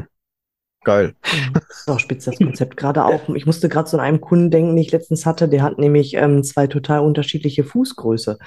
geil. 0.83 1.15
Mhm. 1.23 1.53
Das 1.53 1.79
ist 1.79 1.89
auch 1.89 1.99
spitze, 1.99 2.29
das 2.29 2.37
Konzept. 2.39 2.77
Gerade 2.77 3.03
auch, 3.05 3.27
ich 3.29 3.45
musste 3.45 3.67
gerade 3.69 3.89
so 3.89 3.97
an 3.97 4.03
einen 4.03 4.21
Kunden 4.21 4.51
denken, 4.51 4.75
den 4.75 4.77
ich 4.83 4.91
letztens 4.91 5.25
hatte, 5.25 5.49
der 5.49 5.63
hat 5.63 5.79
nämlich 5.79 6.13
ähm, 6.13 6.43
zwei 6.43 6.67
total 6.67 6.99
unterschiedliche 6.99 7.63
Fußgröße. 7.63 8.37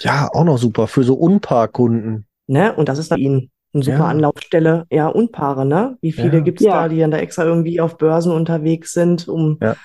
Ja, 0.00 0.28
auch 0.32 0.44
noch 0.44 0.58
super 0.58 0.86
für 0.86 1.02
so 1.02 1.14
Unpaarkunden. 1.14 2.26
Ne? 2.46 2.74
Und 2.74 2.88
das 2.88 2.98
ist 2.98 3.10
dann 3.10 3.20
ihnen 3.20 3.50
eine 3.72 3.82
super 3.82 3.98
Ja. 3.98 4.04
Anlaufstelle. 4.06 4.84
Ja, 4.90 5.08
Unpaare, 5.08 5.64
ne? 5.66 5.96
Wie 6.00 6.12
viele 6.12 6.38
Ja. 6.38 6.40
gibt's 6.40 6.62
Ja. 6.62 6.82
da, 6.82 6.88
die 6.88 6.98
dann 7.00 7.10
da 7.10 7.18
extra 7.18 7.44
irgendwie 7.44 7.80
auf 7.80 7.96
Börsen 7.98 8.32
unterwegs 8.32 8.92
sind, 8.92 9.28
um 9.28 9.58
Ja. 9.62 9.76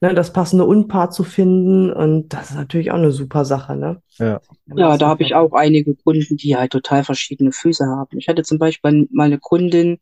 Ne, 0.00 0.14
das 0.14 0.32
passende 0.32 0.64
Unpaar 0.64 1.10
zu 1.10 1.24
finden? 1.24 1.92
Und 1.92 2.28
das 2.30 2.50
ist 2.50 2.56
natürlich 2.56 2.90
auch 2.90 2.96
eine 2.96 3.12
super 3.12 3.44
Sache, 3.44 3.76
ne? 3.76 4.02
Ja. 4.18 4.40
Ja, 4.74 4.96
da 4.98 5.08
habe 5.08 5.22
ich 5.22 5.34
auch 5.34 5.52
einige 5.52 5.94
Kunden, 5.94 6.36
die 6.36 6.56
halt 6.56 6.72
total 6.72 7.04
verschiedene 7.04 7.52
Füße 7.52 7.86
haben. 7.86 8.18
Ich 8.18 8.28
hatte 8.28 8.42
zum 8.42 8.58
Beispiel 8.58 9.08
mal 9.10 9.24
eine 9.24 9.38
Kundin, 9.38 9.98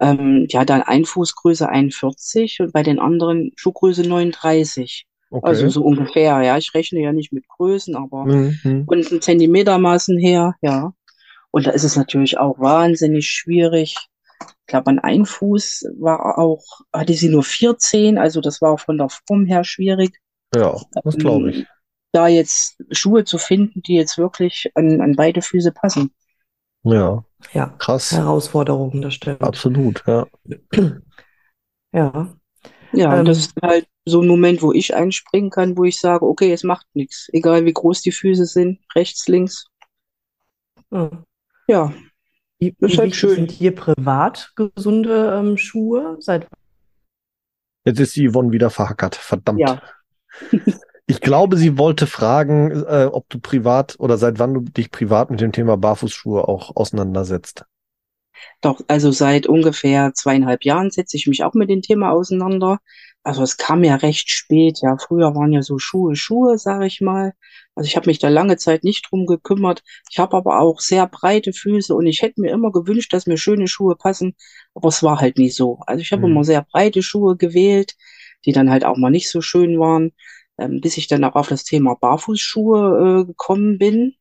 ähm, 0.00 0.46
die 0.48 0.58
hatte 0.58 0.74
eine 0.74 0.88
Einfußgröße 0.88 1.68
41 1.68 2.60
und 2.60 2.72
bei 2.72 2.82
den 2.82 2.98
anderen 2.98 3.52
Schuhgröße 3.56 4.02
39. 4.08 5.06
Okay. 5.30 5.46
Also 5.48 5.68
so 5.68 5.82
ungefähr, 5.82 6.42
ja. 6.42 6.56
Ich 6.58 6.74
rechne 6.74 7.00
ja 7.00 7.12
nicht 7.12 7.32
mit 7.32 7.48
Größen, 7.48 7.96
aber 7.96 8.24
Mhm, 8.26 8.58
mhm. 8.62 8.84
von 8.86 9.02
den 9.02 9.20
Zentimetermaßen 9.22 10.18
her, 10.18 10.54
ja. 10.62 10.92
Und 11.50 11.66
da 11.66 11.70
ist 11.70 11.84
es 11.84 11.96
natürlich 11.96 12.38
auch 12.38 12.58
wahnsinnig 12.58 13.26
schwierig. 13.28 13.96
Ich 14.40 14.66
glaube, 14.66 14.88
an 14.88 14.98
einem 14.98 15.26
Fuß 15.26 15.84
war 15.98 16.38
auch, 16.38 16.64
hatte 16.92 17.14
sie 17.14 17.28
nur 17.28 17.44
14, 17.44 18.18
also 18.18 18.40
das 18.40 18.62
war 18.62 18.72
auch 18.72 18.80
von 18.80 18.98
der 18.98 19.08
Form 19.26 19.44
her 19.46 19.64
schwierig. 19.64 20.18
Ja, 20.54 20.80
das 21.02 21.16
glaube 21.16 21.50
ich. 21.50 21.66
Da 22.12 22.28
jetzt 22.28 22.76
Schuhe 22.90 23.24
zu 23.24 23.38
finden, 23.38 23.82
die 23.82 23.94
jetzt 23.94 24.18
wirklich 24.18 24.70
an, 24.74 25.00
an 25.00 25.16
beide 25.16 25.42
Füße 25.42 25.72
passen. 25.72 26.12
Ja, 26.84 27.24
Ja, 27.52 27.74
krass. 27.78 28.12
Herausforderungen, 28.12 29.02
das 29.02 29.14
stimmt. 29.14 29.42
Absolut, 29.42 30.02
ja. 30.06 30.26
Ja, 31.92 32.34
Ja, 32.92 33.12
und 33.12 33.20
Ähm, 33.20 33.24
das 33.24 33.38
ist 33.38 33.52
halt 33.62 33.86
so 34.04 34.20
ein 34.20 34.26
Moment, 34.26 34.62
wo 34.62 34.72
ich 34.72 34.94
einspringen 34.94 35.50
kann, 35.50 35.76
wo 35.78 35.84
ich 35.84 36.00
sage, 36.00 36.26
okay, 36.26 36.52
es 36.52 36.64
macht 36.64 36.86
nichts. 36.94 37.28
Egal 37.32 37.64
wie 37.64 37.72
groß 37.72 38.02
die 38.02 38.10
Füße 38.12 38.46
sind, 38.46 38.80
rechts, 38.96 39.28
links. 39.28 39.66
ja. 41.68 41.92
Wie, 42.58 42.74
Das 42.78 42.92
ist 42.92 42.98
halt 42.98 43.16
schön. 43.16 43.34
sind 43.34 43.50
hier 43.50 43.74
privat 43.74 44.52
gesunde 44.56 45.38
ähm, 45.38 45.56
Schuhe? 45.56 46.16
Seit 46.20 46.46
Jetzt 47.84 48.00
ist 48.00 48.16
die 48.16 48.30
Yvonne 48.30 48.52
wieder 48.52 48.70
verhackert. 48.70 49.14
Verdammt. 49.14 49.60
ja. 49.60 49.82
Ich 51.06 51.20
glaube, 51.20 51.58
sie 51.58 51.76
wollte 51.76 52.06
fragen, 52.06 52.70
äh, 52.70 53.08
ob 53.12 53.28
du 53.28 53.38
privat 53.38 53.94
oder 53.98 54.16
seit 54.16 54.38
wann 54.38 54.54
du 54.54 54.60
dich 54.60 54.90
privat 54.90 55.30
mit 55.30 55.42
dem 55.42 55.52
Thema 55.52 55.76
Barfußschuhe 55.76 56.48
auch 56.48 56.74
auseinandersetzt. 56.76 57.66
Doch, 58.62 58.80
also 58.88 59.10
seit 59.10 59.46
ungefähr 59.46 60.14
zweieinhalb 60.14 60.64
Jahren 60.64 60.90
setze 60.90 61.18
ich 61.18 61.26
mich 61.26 61.44
auch 61.44 61.52
mit 61.52 61.68
dem 61.68 61.82
Thema 61.82 62.10
auseinander. 62.10 62.78
Also 63.24 63.42
es 63.42 63.56
kam 63.56 63.82
ja 63.84 63.96
recht 63.96 64.30
spät, 64.30 64.80
ja. 64.82 64.96
Früher 64.98 65.34
waren 65.34 65.52
ja 65.52 65.62
so 65.62 65.78
Schuhe, 65.78 66.14
Schuhe, 66.16 66.58
sage 66.58 66.86
ich 66.86 67.00
mal. 67.00 67.32
Also 67.74 67.88
ich 67.88 67.96
habe 67.96 68.06
mich 68.08 68.18
da 68.20 68.28
lange 68.28 68.56
Zeit 68.58 68.84
nicht 68.84 69.10
drum 69.10 69.26
gekümmert. 69.26 69.82
Ich 70.10 70.18
habe 70.18 70.36
aber 70.36 70.60
auch 70.60 70.80
sehr 70.80 71.06
breite 71.08 71.52
Füße 71.52 71.94
und 71.94 72.06
ich 72.06 72.22
hätte 72.22 72.40
mir 72.40 72.52
immer 72.52 72.70
gewünscht, 72.72 73.12
dass 73.12 73.26
mir 73.26 73.38
schöne 73.38 73.66
Schuhe 73.68 73.96
passen, 73.96 74.36
aber 74.74 74.88
es 74.88 75.02
war 75.02 75.20
halt 75.20 75.38
nie 75.38 75.50
so. 75.50 75.80
Also 75.86 76.02
ich 76.02 76.12
habe 76.12 76.26
Mhm. 76.26 76.32
immer 76.32 76.44
sehr 76.44 76.62
breite 76.62 77.02
Schuhe 77.02 77.36
gewählt, 77.36 77.94
die 78.44 78.52
dann 78.52 78.70
halt 78.70 78.84
auch 78.84 78.96
mal 78.96 79.10
nicht 79.10 79.30
so 79.30 79.40
schön 79.40 79.80
waren, 79.80 80.12
ähm, 80.58 80.80
bis 80.80 80.96
ich 80.98 81.08
dann 81.08 81.24
auch 81.24 81.34
auf 81.34 81.48
das 81.48 81.64
Thema 81.64 81.94
Barfußschuhe 81.96 83.22
äh, 83.22 83.26
gekommen 83.26 83.78
bin 83.78 84.14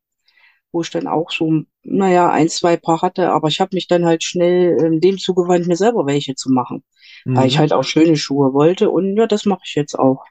wo 0.72 0.82
ich 0.82 0.90
dann 0.90 1.08
auch 1.08 1.32
so, 1.32 1.64
naja, 1.84 2.30
ein, 2.32 2.50
zwei 2.50 2.78
Paar 2.78 3.02
hatte, 3.02 3.30
aber 3.32 3.48
ich 3.48 3.60
habe 3.62 3.76
mich 3.76 3.88
dann 3.88 4.06
halt 4.06 4.24
schnell 4.24 4.78
ähm, 4.84 5.00
dem 5.02 5.18
zugewandt, 5.20 5.68
mir 5.68 5.76
selber 5.76 6.06
welche 6.08 6.36
zu 6.36 6.52
machen, 6.52 6.84
weil 7.26 7.48
ich 7.48 7.56
Mhm. 7.56 7.60
halt 7.60 7.74
auch 7.74 7.84
schöne 7.84 8.16
Schuhe 8.18 8.54
wollte 8.54 8.90
und 8.90 9.16
ja, 9.18 9.28
das 9.28 9.46
mache 9.46 9.62
ich 9.66 9.76
jetzt 9.76 9.98
auch. 9.98 10.26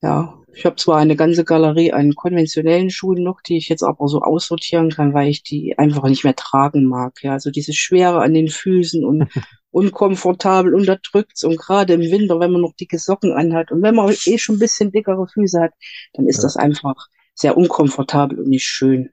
Ja, 0.00 0.38
ich 0.54 0.64
habe 0.64 0.76
zwar 0.76 0.98
eine 0.98 1.16
ganze 1.16 1.44
Galerie 1.44 1.92
an 1.92 2.14
konventionellen 2.14 2.88
Schuhen 2.90 3.22
noch, 3.24 3.40
die 3.40 3.56
ich 3.56 3.68
jetzt 3.68 3.82
aber 3.82 4.06
so 4.06 4.20
aussortieren 4.22 4.90
kann, 4.90 5.12
weil 5.12 5.28
ich 5.28 5.42
die 5.42 5.76
einfach 5.76 6.04
nicht 6.08 6.22
mehr 6.24 6.36
tragen 6.36 6.84
mag. 6.84 7.14
Ja, 7.22 7.32
also 7.32 7.50
dieses 7.50 7.74
Schwere 7.76 8.20
an 8.20 8.32
den 8.32 8.48
Füßen 8.48 9.04
und 9.04 9.28
unkomfortabel 9.70 10.72
unterdrückt 10.74 11.42
und 11.44 11.58
gerade 11.58 11.94
im 11.94 12.00
Winter, 12.00 12.38
wenn 12.38 12.52
man 12.52 12.60
noch 12.62 12.74
dicke 12.74 12.98
Socken 12.98 13.32
anhat 13.32 13.72
und 13.72 13.82
wenn 13.82 13.94
man 13.96 14.14
eh 14.26 14.38
schon 14.38 14.56
ein 14.56 14.60
bisschen 14.60 14.92
dickere 14.92 15.26
Füße 15.28 15.60
hat, 15.60 15.72
dann 16.14 16.26
ist 16.28 16.38
Ja. 16.38 16.42
das 16.44 16.56
einfach 16.56 17.08
sehr 17.34 17.56
unkomfortabel 17.56 18.38
und 18.38 18.48
nicht 18.48 18.64
schön. 18.64 19.10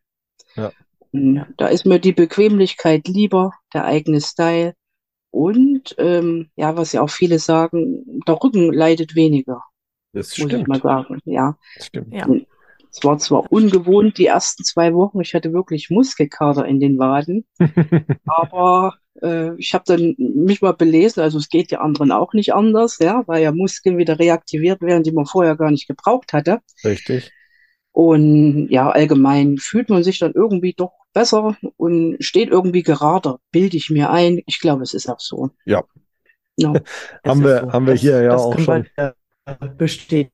Ja. 0.56 0.72
Und 1.12 1.36
Ja. 1.36 1.48
Da 1.58 1.68
ist 1.68 1.86
mir 1.86 2.00
die 2.00 2.14
Bequemlichkeit 2.14 3.08
lieber, 3.08 3.54
der 3.74 3.86
eigene 3.86 4.22
Style 4.22 4.76
und 5.36 5.96
ähm, 5.98 6.50
ja, 6.56 6.78
was 6.78 6.94
ja 6.94 7.02
auch 7.02 7.10
viele 7.10 7.40
sagen, 7.40 8.22
der 8.26 8.36
Rücken 8.42 8.72
leidet 8.72 9.16
weniger, 9.16 9.62
Das 10.14 10.38
muss 10.38 10.54
ich 10.54 10.66
mal 10.66 10.78
stimmt. 10.78 10.84
sagen. 10.84 11.20
Ja, 11.26 11.58
Das 11.76 11.88
stimmt. 11.88 12.14
ja. 12.14 12.26
es 12.90 13.04
war 13.04 13.18
zwar 13.18 13.52
ungewohnt 13.52 14.18
die 14.18 14.28
ersten 14.28 14.64
zwei 14.64 14.94
Wochen, 14.94 15.20
ich 15.20 15.34
hatte 15.34 15.52
wirklich 15.52 15.90
Muskelkater 15.90 16.66
in 16.66 16.80
den 16.80 16.98
Waden, 17.00 17.46
aber 18.26 18.96
äh, 19.22 19.54
ich 19.58 19.74
habe 19.74 19.84
dann 19.86 20.16
mich 20.18 20.62
mal 20.62 20.72
belesen, 20.74 21.22
also 21.22 21.38
es 21.38 21.50
geht 21.50 21.70
ja 21.72 21.80
anderen 21.82 22.14
auch 22.14 22.34
nicht 22.34 22.54
anders, 22.54 23.00
ja, 23.00 23.24
weil 23.28 23.44
ja 23.44 23.52
Muskeln 23.52 23.98
wieder 23.98 24.18
reaktiviert 24.20 24.82
werden, 24.82 25.04
die 25.04 25.12
man 25.12 25.26
vorher 25.26 25.58
gar 25.58 25.72
nicht 25.72 25.88
gebraucht 25.88 26.32
hatte. 26.32 26.62
Richtig. 26.86 27.32
Und 27.92 28.68
ja, 28.70 28.90
allgemein 28.90 29.58
fühlt 29.58 29.90
man 29.90 30.04
sich 30.04 30.20
dann 30.20 30.34
irgendwie 30.34 30.74
doch 30.74 30.92
besser 31.16 31.58
und 31.78 32.18
steht 32.20 32.50
irgendwie 32.50 32.84
gerader, 32.84 33.40
bilde 33.52 33.76
ich 33.78 33.90
mir 33.90 34.12
ein. 34.12 34.42
Ich 34.46 34.60
glaube, 34.60 34.84
es 34.84 34.94
ist 34.94 35.10
auch 35.10 35.20
so. 35.20 35.50
Ja. 35.66 35.84
Ja, 36.58 36.74
Haben 37.26 37.44
wir- 37.44 37.62
so. 37.62 37.72
haben 37.74 37.88
wir 37.88 37.94
Das- 37.96 38.02
hier 38.02 38.22
ja 38.22 38.34
das 38.34 38.42
auch 38.44 38.60
schon. 38.60 38.86
äh, 38.98 39.12
bestätigen. 39.78 40.32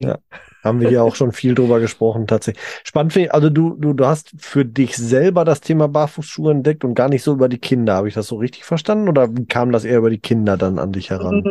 Ja, 0.00 0.18
haben 0.62 0.80
wir 0.80 0.88
hier 0.90 1.02
auch 1.02 1.16
schon 1.16 1.32
viel 1.32 1.56
drüber 1.56 1.80
gesprochen, 1.80 2.28
tatsächlich. 2.28 2.62
Spannend 2.84 3.12
finde 3.14 3.26
ich, 3.26 3.34
also 3.34 3.50
du, 3.50 3.74
du, 3.74 3.94
du 3.94 4.06
hast 4.06 4.32
für 4.38 4.64
dich 4.64 4.96
selber 4.96 5.44
das 5.44 5.60
Thema 5.60 5.88
Barfußschuhe 5.88 6.52
entdeckt 6.52 6.84
und 6.84 6.94
gar 6.94 7.08
nicht 7.08 7.24
so 7.24 7.32
über 7.32 7.48
die 7.48 7.58
Kinder. 7.58 7.94
Habe 7.94 8.06
ich 8.06 8.14
das 8.14 8.28
so 8.28 8.36
richtig 8.36 8.62
verstanden 8.64 9.08
oder 9.08 9.28
kam 9.48 9.72
das 9.72 9.84
eher 9.84 9.98
über 9.98 10.10
die 10.10 10.20
Kinder 10.20 10.56
dann 10.56 10.78
an 10.78 10.92
dich 10.92 11.10
heran? 11.10 11.42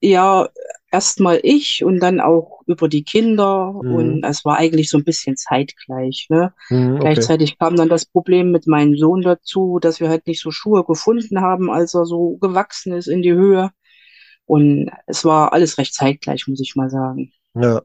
Ja, 0.00 0.48
erstmal 0.92 1.40
ich 1.42 1.82
und 1.84 2.00
dann 2.00 2.20
auch 2.20 2.60
über 2.66 2.88
die 2.88 3.02
Kinder 3.02 3.72
mhm. 3.72 3.94
und 3.94 4.24
es 4.24 4.44
war 4.44 4.58
eigentlich 4.58 4.90
so 4.90 4.98
ein 4.98 5.04
bisschen 5.04 5.36
zeitgleich. 5.36 6.26
Ne? 6.28 6.52
Mhm, 6.68 6.94
okay. 6.94 7.00
Gleichzeitig 7.00 7.58
kam 7.58 7.76
dann 7.76 7.88
das 7.88 8.04
Problem 8.04 8.52
mit 8.52 8.66
meinem 8.66 8.96
Sohn 8.96 9.22
dazu, 9.22 9.78
dass 9.80 10.00
wir 10.00 10.08
halt 10.08 10.26
nicht 10.26 10.40
so 10.40 10.50
Schuhe 10.50 10.84
gefunden 10.84 11.40
haben, 11.40 11.70
als 11.70 11.94
er 11.94 12.04
so 12.04 12.36
gewachsen 12.36 12.92
ist 12.92 13.08
in 13.08 13.22
die 13.22 13.32
Höhe. 13.32 13.70
Und 14.44 14.90
es 15.06 15.24
war 15.24 15.52
alles 15.52 15.78
recht 15.78 15.94
zeitgleich, 15.94 16.46
muss 16.46 16.60
ich 16.60 16.76
mal 16.76 16.90
sagen. 16.90 17.32
Ja. 17.54 17.82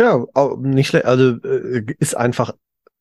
Ja, 0.00 0.24
nicht 0.58 0.88
schlecht. 0.88 1.04
Also 1.04 1.36
äh, 1.46 1.84
ist 2.00 2.16
einfach 2.16 2.54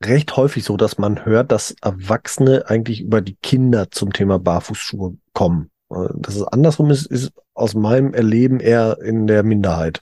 recht 0.03 0.35
häufig 0.37 0.63
so, 0.63 0.77
dass 0.77 0.97
man 0.97 1.25
hört, 1.25 1.51
dass 1.51 1.75
Erwachsene 1.81 2.65
eigentlich 2.67 3.01
über 3.01 3.21
die 3.21 3.37
Kinder 3.41 3.89
zum 3.89 4.13
Thema 4.13 4.37
Barfußschuhe 4.37 5.17
kommen. 5.33 5.71
Dass 6.15 6.35
es 6.35 6.43
andersrum 6.43 6.89
ist, 6.89 7.05
ist 7.05 7.31
aus 7.53 7.75
meinem 7.75 8.13
Erleben 8.13 8.59
eher 8.59 8.99
in 9.01 9.27
der 9.27 9.43
Minderheit. 9.43 10.01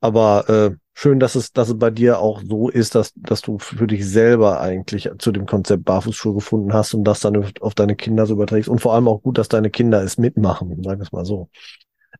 Aber 0.00 0.48
äh, 0.48 0.76
schön, 0.94 1.20
dass 1.20 1.34
es, 1.34 1.52
dass 1.52 1.68
es 1.68 1.78
bei 1.78 1.90
dir 1.90 2.18
auch 2.18 2.42
so 2.42 2.68
ist, 2.68 2.94
dass, 2.94 3.12
dass 3.14 3.40
du 3.40 3.58
für 3.58 3.86
dich 3.86 4.06
selber 4.08 4.60
eigentlich 4.60 5.08
zu 5.18 5.32
dem 5.32 5.46
Konzept 5.46 5.84
Barfußschuhe 5.84 6.34
gefunden 6.34 6.72
hast 6.72 6.94
und 6.94 7.04
das 7.04 7.20
dann 7.20 7.52
auf 7.60 7.74
deine 7.74 7.96
Kinder 7.96 8.26
so 8.26 8.34
überträgst. 8.34 8.68
Und 8.68 8.80
vor 8.80 8.94
allem 8.94 9.08
auch 9.08 9.22
gut, 9.22 9.38
dass 9.38 9.48
deine 9.48 9.70
Kinder 9.70 10.02
es 10.02 10.18
mitmachen, 10.18 10.82
sagen 10.82 11.00
wir 11.00 11.04
es 11.04 11.12
mal 11.12 11.24
so. 11.24 11.48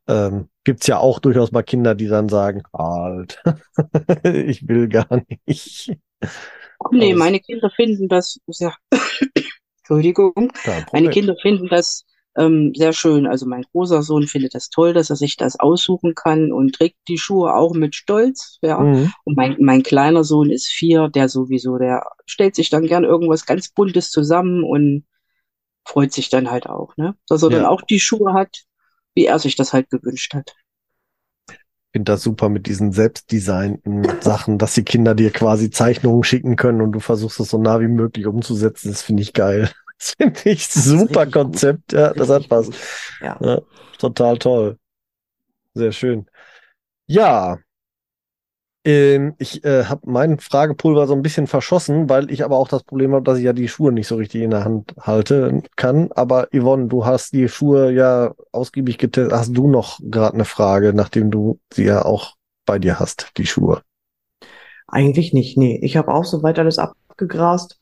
Ähm, 0.07 0.49
gibt's 0.63 0.87
ja 0.87 0.97
auch 0.97 1.19
durchaus 1.19 1.51
mal 1.51 1.63
Kinder, 1.63 1.95
die 1.95 2.07
dann 2.07 2.29
sagen, 2.29 2.63
halt, 2.73 3.41
ich 4.23 4.67
will 4.67 4.87
gar 4.87 5.21
nicht. 5.45 5.95
Nee, 6.91 7.13
meine 7.13 7.39
Kinder 7.39 7.69
finden 7.69 8.07
das, 8.07 8.39
ja, 8.47 8.73
Entschuldigung, 9.79 10.51
meine 10.91 11.09
Kinder 11.09 11.35
finden 11.41 11.67
das 11.67 12.05
ähm, 12.35 12.73
sehr 12.75 12.93
schön. 12.93 13.27
Also 13.27 13.45
mein 13.45 13.63
großer 13.71 14.01
Sohn 14.01 14.27
findet 14.27 14.55
das 14.55 14.69
toll, 14.69 14.93
dass 14.93 15.09
er 15.09 15.15
sich 15.15 15.37
das 15.37 15.59
aussuchen 15.59 16.15
kann 16.15 16.51
und 16.51 16.73
trägt 16.73 16.97
die 17.07 17.17
Schuhe 17.17 17.53
auch 17.53 17.73
mit 17.73 17.95
Stolz. 17.95 18.57
Ja. 18.61 18.79
Mhm. 18.79 19.13
Und 19.23 19.37
mein, 19.37 19.57
mein 19.59 19.83
kleiner 19.83 20.23
Sohn 20.23 20.49
ist 20.49 20.67
vier, 20.67 21.09
der 21.09 21.29
sowieso, 21.29 21.77
der 21.77 22.03
stellt 22.25 22.55
sich 22.55 22.69
dann 22.69 22.87
gern 22.87 23.03
irgendwas 23.03 23.45
ganz 23.45 23.69
Buntes 23.69 24.09
zusammen 24.09 24.63
und 24.63 25.05
freut 25.85 26.13
sich 26.13 26.29
dann 26.29 26.49
halt 26.49 26.67
auch, 26.67 26.95
ne? 26.97 27.15
Dass 27.27 27.43
er 27.43 27.51
ja. 27.51 27.57
dann 27.57 27.65
auch 27.65 27.81
die 27.81 27.99
Schuhe 27.99 28.33
hat, 28.33 28.63
wie 29.15 29.25
er 29.25 29.37
sich 29.37 29.55
das 29.55 29.73
halt 29.73 29.89
gewünscht 29.89 30.33
hat. 30.33 30.55
Ich 31.49 31.97
finde 31.97 32.11
das 32.11 32.23
super 32.23 32.49
mit 32.49 32.65
diesen 32.65 32.91
selbstdesignten 32.91 34.07
Sachen, 34.21 34.57
dass 34.57 34.73
die 34.73 34.83
Kinder 34.83 35.13
dir 35.13 35.29
quasi 35.29 35.69
Zeichnungen 35.69 36.23
schicken 36.23 36.55
können 36.55 36.81
und 36.81 36.93
du 36.93 36.99
versuchst 36.99 37.39
es 37.39 37.49
so 37.49 37.59
nah 37.59 37.79
wie 37.81 37.87
möglich 37.87 38.25
umzusetzen. 38.25 38.89
Das 38.89 39.03
finde 39.03 39.21
ich 39.21 39.33
geil. 39.33 39.69
Finde 40.17 40.39
ich 40.45 40.67
super 40.67 41.25
Konzept. 41.27 41.89
Gut. 41.89 41.99
Ja, 41.99 42.13
das 42.13 42.29
hat 42.29 42.49
was. 42.49 42.69
Ja. 43.21 43.37
ja. 43.41 43.61
Total 43.97 44.37
toll. 44.37 44.77
Sehr 45.73 45.91
schön. 45.91 46.27
Ja, 47.07 47.57
ähm, 48.85 49.35
ich 49.39 49.63
äh, 49.63 49.85
habe 49.85 50.09
meinen 50.09 50.39
Fragepulver 50.39 51.07
so 51.07 51.13
ein 51.13 51.21
bisschen 51.21 51.47
verschossen, 51.47 52.09
weil 52.09 52.29
ich 52.31 52.43
aber 52.43 52.57
auch 52.57 52.67
das 52.67 52.83
Problem 52.83 53.13
habe, 53.13 53.23
dass 53.23 53.37
ich 53.37 53.45
ja 53.45 53.53
die 53.53 53.69
Schuhe 53.69 53.93
nicht 53.93 54.07
so 54.07 54.17
richtig 54.17 54.41
in 54.41 54.49
der 54.51 54.65
Hand 54.65 54.93
halten 54.99 55.63
kann. 55.77 56.11
Aber 56.11 56.47
Yvonne, 56.51 56.87
du 56.87 57.05
hast 57.05 57.31
die 57.31 57.47
Schuhe 57.47 57.93
ja 57.93 58.33
ausgiebig 58.51 58.97
getestet. 58.97 59.31
Hast 59.31 59.55
du 59.55 59.67
noch 59.67 59.99
gerade 60.03 60.33
eine 60.33 60.45
Frage, 60.45 60.93
nachdem 60.93 61.31
du 61.31 61.59
sie 61.73 61.85
ja 61.85 62.03
auch 62.03 62.35
bei 62.65 62.77
dir 62.77 62.99
hast, 62.99 63.31
die 63.37 63.45
Schuhe? 63.45 63.81
Eigentlich 64.87 65.33
nicht, 65.33 65.57
nee. 65.57 65.79
Ich 65.81 65.95
habe 65.95 66.13
auch 66.13 66.25
soweit 66.25 66.59
alles 66.59 66.77
abgegrast. 66.77 67.79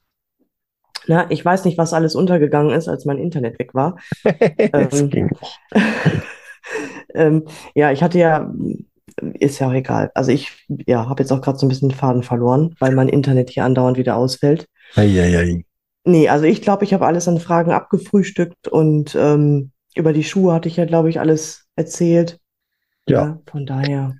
Na, 1.08 1.30
ich 1.30 1.44
weiß 1.44 1.66
nicht, 1.66 1.78
was 1.78 1.94
alles 1.94 2.16
untergegangen 2.16 2.76
ist, 2.76 2.88
als 2.88 3.06
mein 3.06 3.18
Internet 3.18 3.60
weg 3.60 3.74
war. 3.74 3.98
ähm, 4.58 5.30
ähm, 7.14 7.44
ja, 7.76 7.92
ich 7.92 8.04
hatte 8.04 8.20
ja 8.20 8.52
ist 9.34 9.60
ja 9.60 9.68
auch 9.68 9.74
egal. 9.74 10.12
Also 10.16 10.32
ich 10.32 10.66
ja, 10.86 11.08
habe 11.08 11.22
jetzt 11.22 11.32
auch 11.32 11.42
gerade 11.42 11.58
so 11.58 11.66
ein 11.66 11.70
bisschen 11.70 11.90
den 11.90 11.98
Faden 11.98 12.24
verloren, 12.24 12.76
weil 12.80 12.94
mein 12.94 13.10
Internet 13.10 13.50
hier 13.50 13.66
andauernd 13.66 13.98
wieder 13.98 14.16
ausfällt. 14.16 14.68
Eieiei. 14.96 15.66
Nee, 16.04 16.30
also 16.30 16.46
ich 16.46 16.62
glaube, 16.62 16.84
ich 16.84 16.94
habe 16.94 17.06
alles 17.06 17.28
an 17.28 17.40
Fragen 17.40 17.72
abgefrühstückt 17.72 18.68
und 18.68 19.16
ähm, 19.16 19.72
über 19.96 20.14
die 20.14 20.24
Schuhe 20.24 20.54
hatte 20.54 20.68
ich 20.68 20.78
ja, 20.78 20.86
glaube 20.86 21.10
ich, 21.10 21.20
alles 21.20 21.68
erzählt. 21.76 22.40
Ja. 23.08 23.26
ja 23.26 23.42
von 23.50 23.66
daher. 23.66 24.16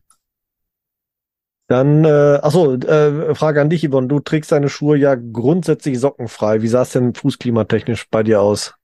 Dann, 1.72 2.04
äh, 2.04 2.38
achso, 2.42 2.74
äh, 2.74 3.34
Frage 3.34 3.62
an 3.62 3.70
dich, 3.70 3.88
Yvonne. 3.88 4.10
Du 4.10 4.20
trägst 4.20 4.52
deine 4.52 4.68
Schuhe 4.68 4.98
ja 4.98 5.16
grundsätzlich 5.16 6.02
sockenfrei. 6.02 6.62
Wie 6.62 6.68
sah 6.68 6.82
es 6.82 6.90
denn 6.90 7.14
fußklimatechnisch 7.14 8.10
bei 8.10 8.24
dir 8.24 8.42
aus 8.42 8.76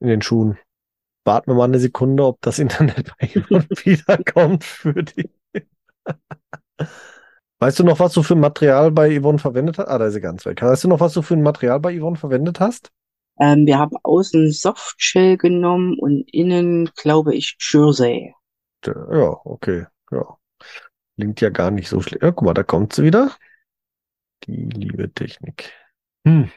in 0.00 0.08
den 0.08 0.20
Schuhen? 0.20 0.58
Warten 1.24 1.50
wir 1.50 1.54
mal 1.54 1.64
eine 1.64 1.78
Sekunde, 1.78 2.22
ob 2.22 2.42
das 2.42 2.58
Internet 2.58 3.12
bei 3.18 3.28
Yvonne 3.28 3.66
wiederkommt 3.84 4.62
für 4.62 5.02
die. 5.02 5.30
Weißt 7.60 7.78
du 7.78 7.84
noch, 7.84 7.98
was 7.98 8.12
du 8.12 8.22
für 8.22 8.34
ein 8.34 8.40
Material 8.40 8.90
bei 8.90 9.18
Yvonne 9.18 9.38
verwendet 9.38 9.78
hast? 9.78 9.88
Ah, 9.88 9.96
da 9.96 10.04
ist 10.08 10.12
sie 10.12 10.20
ganz 10.20 10.44
weg. 10.44 10.60
Weißt 10.60 10.84
du 10.84 10.88
noch, 10.88 11.00
was 11.00 11.14
du 11.14 11.22
für 11.22 11.36
ein 11.36 11.42
Material 11.42 11.80
bei 11.80 11.98
Yvonne 11.98 12.16
verwendet 12.16 12.60
hast? 12.60 12.92
Ähm, 13.40 13.64
wir 13.64 13.78
haben 13.78 13.96
außen 14.02 14.52
Softshell 14.52 15.38
genommen 15.38 15.98
und 15.98 16.28
innen, 16.30 16.90
glaube 16.94 17.34
ich, 17.34 17.56
Jersey. 17.58 18.34
Ja, 18.84 19.40
okay. 19.44 19.86
Ja. 20.10 20.36
Klingt 21.16 21.40
ja 21.40 21.50
gar 21.50 21.70
nicht 21.70 21.88
so 21.88 22.00
schlecht. 22.00 22.22
Ja, 22.22 22.30
guck 22.32 22.44
mal, 22.44 22.54
da 22.54 22.62
kommt 22.62 22.92
sie 22.92 23.04
wieder. 23.04 23.32
Die 24.46 24.68
liebe 24.68 25.12
Technik. 25.12 25.72
Hm. 26.26 26.50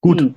Gut. 0.00 0.20
Hm. 0.20 0.34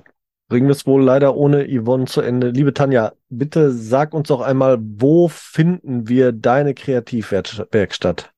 Bringen 0.48 0.66
wir 0.66 0.72
es 0.72 0.86
wohl 0.86 1.02
leider 1.02 1.36
ohne 1.36 1.66
Yvonne 1.66 2.04
zu 2.04 2.20
Ende. 2.20 2.50
Liebe 2.50 2.74
Tanja, 2.74 3.12
bitte 3.30 3.72
sag 3.72 4.12
uns 4.12 4.28
doch 4.28 4.42
einmal, 4.42 4.78
wo 4.80 5.28
finden 5.28 6.06
wir 6.06 6.32
deine 6.32 6.74
Kreativwerkstatt? 6.74 8.30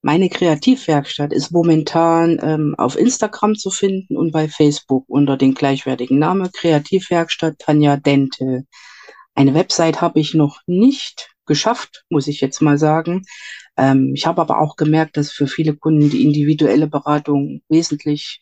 Meine 0.00 0.30
Kreativwerkstatt 0.30 1.32
ist 1.32 1.52
momentan 1.52 2.40
ähm, 2.42 2.74
auf 2.76 2.98
Instagram 2.98 3.54
zu 3.54 3.70
finden 3.70 4.16
und 4.16 4.32
bei 4.32 4.48
Facebook 4.48 5.04
unter 5.08 5.36
den 5.36 5.54
gleichwertigen 5.54 6.18
Namen 6.18 6.50
Kreativwerkstatt 6.50 7.58
Tanja 7.58 7.96
Dente. 7.98 8.64
Eine 9.34 9.54
Website 9.54 10.00
habe 10.00 10.18
ich 10.18 10.34
noch 10.34 10.60
nicht 10.66 11.30
geschafft, 11.46 12.04
muss 12.08 12.26
ich 12.26 12.40
jetzt 12.40 12.60
mal 12.62 12.78
sagen. 12.78 13.22
Ähm, 13.76 14.12
ich 14.14 14.26
habe 14.26 14.40
aber 14.40 14.60
auch 14.60 14.76
gemerkt, 14.76 15.16
dass 15.16 15.32
für 15.32 15.46
viele 15.46 15.74
Kunden 15.74 16.10
die 16.10 16.24
individuelle 16.24 16.86
Beratung 16.86 17.62
wesentlich 17.68 18.40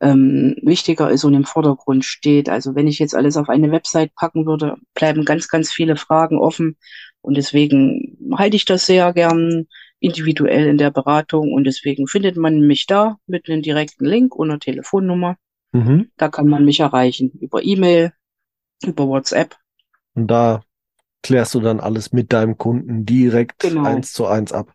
ähm, 0.00 0.56
wichtiger 0.62 1.10
ist 1.10 1.24
und 1.24 1.34
im 1.34 1.44
Vordergrund 1.44 2.04
steht. 2.04 2.48
Also 2.48 2.74
wenn 2.74 2.86
ich 2.86 2.98
jetzt 2.98 3.14
alles 3.14 3.36
auf 3.36 3.48
eine 3.48 3.70
Website 3.70 4.14
packen 4.14 4.46
würde, 4.46 4.76
bleiben 4.94 5.24
ganz, 5.24 5.48
ganz 5.48 5.72
viele 5.72 5.96
Fragen 5.96 6.38
offen. 6.38 6.76
Und 7.20 7.36
deswegen 7.36 8.16
halte 8.36 8.56
ich 8.56 8.64
das 8.64 8.86
sehr 8.86 9.12
gern 9.12 9.66
individuell 10.00 10.66
in 10.66 10.78
der 10.78 10.90
Beratung. 10.90 11.52
Und 11.52 11.64
deswegen 11.64 12.06
findet 12.06 12.36
man 12.36 12.60
mich 12.60 12.86
da 12.86 13.18
mit 13.26 13.48
einem 13.48 13.62
direkten 13.62 14.04
Link 14.04 14.34
und 14.34 14.50
einer 14.50 14.60
Telefonnummer. 14.60 15.36
Mhm. 15.72 16.10
Da 16.16 16.28
kann 16.28 16.46
man 16.46 16.64
mich 16.64 16.80
erreichen 16.80 17.32
über 17.40 17.62
E-Mail, 17.62 18.12
über 18.84 19.08
WhatsApp. 19.08 19.56
Und 20.14 20.28
da 20.28 20.62
klärst 21.22 21.54
du 21.54 21.60
dann 21.60 21.80
alles 21.80 22.12
mit 22.12 22.32
deinem 22.32 22.58
Kunden 22.58 23.04
direkt 23.04 23.60
genau. 23.60 23.84
eins 23.84 24.12
zu 24.12 24.26
eins 24.26 24.52
ab. 24.52 24.72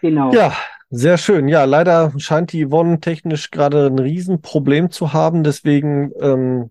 Genau. 0.00 0.32
Ja, 0.32 0.52
sehr 0.90 1.18
schön. 1.18 1.48
Ja, 1.48 1.64
leider 1.64 2.12
scheint 2.18 2.52
die 2.52 2.66
Yvonne 2.66 3.00
technisch 3.00 3.50
gerade 3.50 3.86
ein 3.86 3.98
Riesenproblem 3.98 4.90
zu 4.90 5.12
haben. 5.12 5.44
Deswegen 5.44 6.12
ähm, 6.20 6.70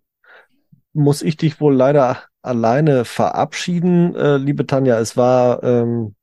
muss 0.93 1.21
ich 1.21 1.37
dich 1.37 1.61
wohl 1.61 1.75
leider 1.75 2.23
alleine 2.41 3.05
verabschieden. 3.05 4.15
Äh, 4.15 4.37
liebe 4.37 4.65
Tanja, 4.65 4.99
es 4.99 5.17
war 5.17 5.61
ähm, 5.63 6.15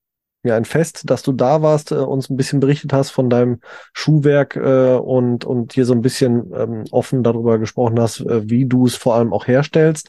ja 0.42 0.56
ein 0.56 0.64
Fest, 0.64 1.08
dass 1.10 1.22
du 1.22 1.32
da 1.32 1.62
warst, 1.62 1.92
äh, 1.92 1.96
uns 1.96 2.30
ein 2.30 2.36
bisschen 2.36 2.60
berichtet 2.60 2.92
hast 2.92 3.10
von 3.10 3.30
deinem 3.30 3.60
Schuhwerk 3.92 4.56
äh, 4.56 4.94
und, 4.96 5.44
und 5.44 5.72
hier 5.72 5.84
so 5.84 5.94
ein 5.94 6.02
bisschen 6.02 6.52
ähm, 6.54 6.84
offen 6.90 7.22
darüber 7.22 7.58
gesprochen 7.58 8.00
hast, 8.00 8.20
äh, 8.20 8.48
wie 8.48 8.66
du 8.66 8.86
es 8.86 8.96
vor 8.96 9.14
allem 9.14 9.32
auch 9.32 9.46
herstellst. 9.46 10.08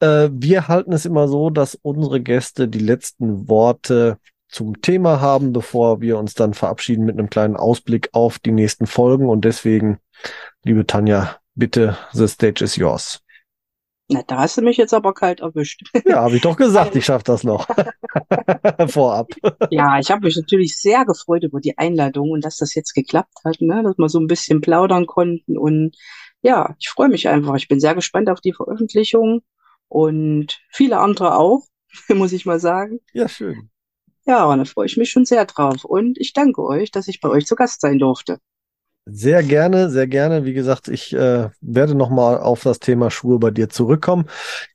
Äh, 0.00 0.30
wir 0.32 0.68
halten 0.68 0.92
es 0.92 1.06
immer 1.06 1.28
so, 1.28 1.50
dass 1.50 1.74
unsere 1.76 2.20
Gäste 2.20 2.68
die 2.68 2.80
letzten 2.80 3.48
Worte 3.48 4.18
zum 4.48 4.80
Thema 4.80 5.20
haben, 5.20 5.52
bevor 5.52 6.00
wir 6.00 6.18
uns 6.18 6.34
dann 6.34 6.54
verabschieden 6.54 7.04
mit 7.04 7.18
einem 7.18 7.30
kleinen 7.30 7.56
Ausblick 7.56 8.08
auf 8.12 8.38
die 8.38 8.52
nächsten 8.52 8.86
Folgen. 8.86 9.28
Und 9.28 9.44
deswegen, 9.44 9.98
liebe 10.64 10.86
Tanja, 10.86 11.36
bitte, 11.54 11.96
the 12.12 12.26
stage 12.26 12.64
is 12.64 12.76
yours. 12.76 13.22
Na, 14.12 14.22
da 14.26 14.38
hast 14.38 14.56
du 14.56 14.62
mich 14.62 14.76
jetzt 14.76 14.92
aber 14.92 15.14
kalt 15.14 15.38
erwischt. 15.38 15.88
Ja, 16.04 16.22
habe 16.22 16.34
ich 16.34 16.42
doch 16.42 16.56
gesagt, 16.56 16.96
ich 16.96 17.04
schaffe 17.04 17.22
das 17.24 17.44
noch. 17.44 17.68
Vorab. 18.88 19.28
Ja, 19.70 20.00
ich 20.00 20.10
habe 20.10 20.24
mich 20.24 20.36
natürlich 20.36 20.76
sehr 20.76 21.04
gefreut 21.04 21.44
über 21.44 21.60
die 21.60 21.78
Einladung 21.78 22.30
und 22.30 22.44
dass 22.44 22.56
das 22.56 22.74
jetzt 22.74 22.92
geklappt 22.94 23.34
hat, 23.44 23.60
ne? 23.60 23.84
dass 23.84 23.98
wir 23.98 24.08
so 24.08 24.18
ein 24.18 24.26
bisschen 24.26 24.60
plaudern 24.62 25.06
konnten. 25.06 25.56
Und 25.56 25.96
ja, 26.42 26.74
ich 26.80 26.88
freue 26.88 27.08
mich 27.08 27.28
einfach. 27.28 27.54
Ich 27.54 27.68
bin 27.68 27.78
sehr 27.78 27.94
gespannt 27.94 28.28
auf 28.30 28.40
die 28.40 28.52
Veröffentlichung 28.52 29.42
und 29.90 30.60
viele 30.70 30.98
andere 30.98 31.36
auch, 31.36 31.66
muss 32.08 32.32
ich 32.32 32.46
mal 32.46 32.60
sagen. 32.60 33.00
Ja, 33.12 33.28
schön. 33.28 33.68
Ja, 34.24 34.44
und 34.44 34.58
da 34.58 34.64
freue 34.64 34.86
ich 34.86 34.96
mich 34.96 35.10
schon 35.10 35.26
sehr 35.26 35.44
drauf. 35.44 35.84
Und 35.84 36.18
ich 36.18 36.32
danke 36.32 36.62
euch, 36.62 36.90
dass 36.90 37.08
ich 37.08 37.20
bei 37.20 37.28
euch 37.28 37.46
zu 37.46 37.56
Gast 37.56 37.80
sein 37.80 37.98
durfte. 37.98 38.38
Sehr 39.06 39.42
gerne, 39.42 39.90
sehr 39.90 40.06
gerne. 40.06 40.44
Wie 40.44 40.52
gesagt, 40.52 40.86
ich 40.86 41.12
äh, 41.14 41.48
werde 41.60 41.96
nochmal 41.96 42.38
auf 42.38 42.62
das 42.62 42.78
Thema 42.78 43.10
Schuhe 43.10 43.40
bei 43.40 43.50
dir 43.50 43.68
zurückkommen. 43.68 44.26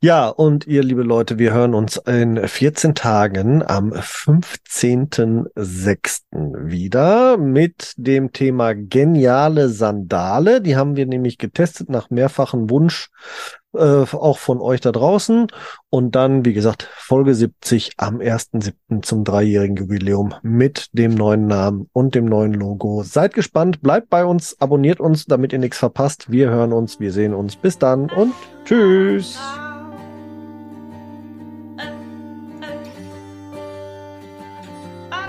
Ja, 0.02 0.28
und 0.28 0.68
ihr, 0.68 0.84
liebe 0.84 1.04
Leute, 1.04 1.40
wir 1.40 1.54
hören 1.54 1.74
uns 1.74 1.96
in 1.96 2.46
14 2.46 2.96
Tagen 2.96 3.64
am 3.66 3.94
15.06. 3.94 6.68
wieder 6.68 7.38
mit 7.38 7.94
dem 7.96 8.34
Thema 8.34 8.74
geniale 8.74 9.70
Sandale. 9.70 10.62
Die 10.62 10.76
haben 10.76 10.98
wir 10.98 11.06
nämlich 11.06 11.38
getestet 11.38 11.90
nach 11.90 12.10
mehrfachen 12.10 12.70
Wunsch 12.70 13.08
äh, 13.78 14.06
auch 14.16 14.38
von 14.38 14.62
euch 14.62 14.82
da 14.82 14.92
draußen. 14.92 15.48
Und 15.90 16.16
dann, 16.16 16.46
wie 16.46 16.54
gesagt, 16.54 16.90
Folge 16.98 17.34
70 17.34 17.94
am 17.98 18.18
1.7. 18.18 19.02
zum 19.02 19.24
dreijährigen 19.24 19.76
Jubiläum 19.76 20.34
mit 20.42 20.90
dem 20.94 21.14
neuen 21.14 21.48
Namen 21.48 21.90
und 21.94 22.16
dem 22.16 22.26
neuen 22.26 22.54
Logo. 22.54 23.04
Seid 23.04 23.34
gespannt, 23.34 23.82
bleibt 23.82 24.10
bei 24.10 24.26
uns, 24.26 24.60
abonniert 24.60 25.00
uns, 25.00 25.26
damit 25.26 25.54
ihr 25.54 25.60
nichts 25.60 25.78
verpasst. 25.78 26.32
Wir 26.32 26.50
hören 26.50 26.74
uns, 26.74 27.00
wir 27.00 27.12
sehen 27.12 27.34
uns. 27.34 27.56
Bis 27.56 27.78
dann 27.78 28.10
und 28.10 28.34
tschüss. 28.66 29.38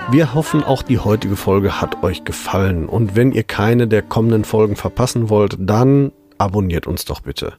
Wir 0.09 0.33
hoffen, 0.33 0.63
auch 0.63 0.83
die 0.83 0.99
heutige 0.99 1.35
Folge 1.35 1.81
hat 1.81 2.01
euch 2.01 2.23
gefallen. 2.23 2.87
Und 2.87 3.17
wenn 3.17 3.33
ihr 3.33 3.43
keine 3.43 3.89
der 3.89 4.01
kommenden 4.01 4.45
Folgen 4.45 4.77
verpassen 4.77 5.29
wollt, 5.29 5.57
dann 5.59 6.13
abonniert 6.37 6.87
uns 6.87 7.03
doch 7.03 7.19
bitte. 7.19 7.53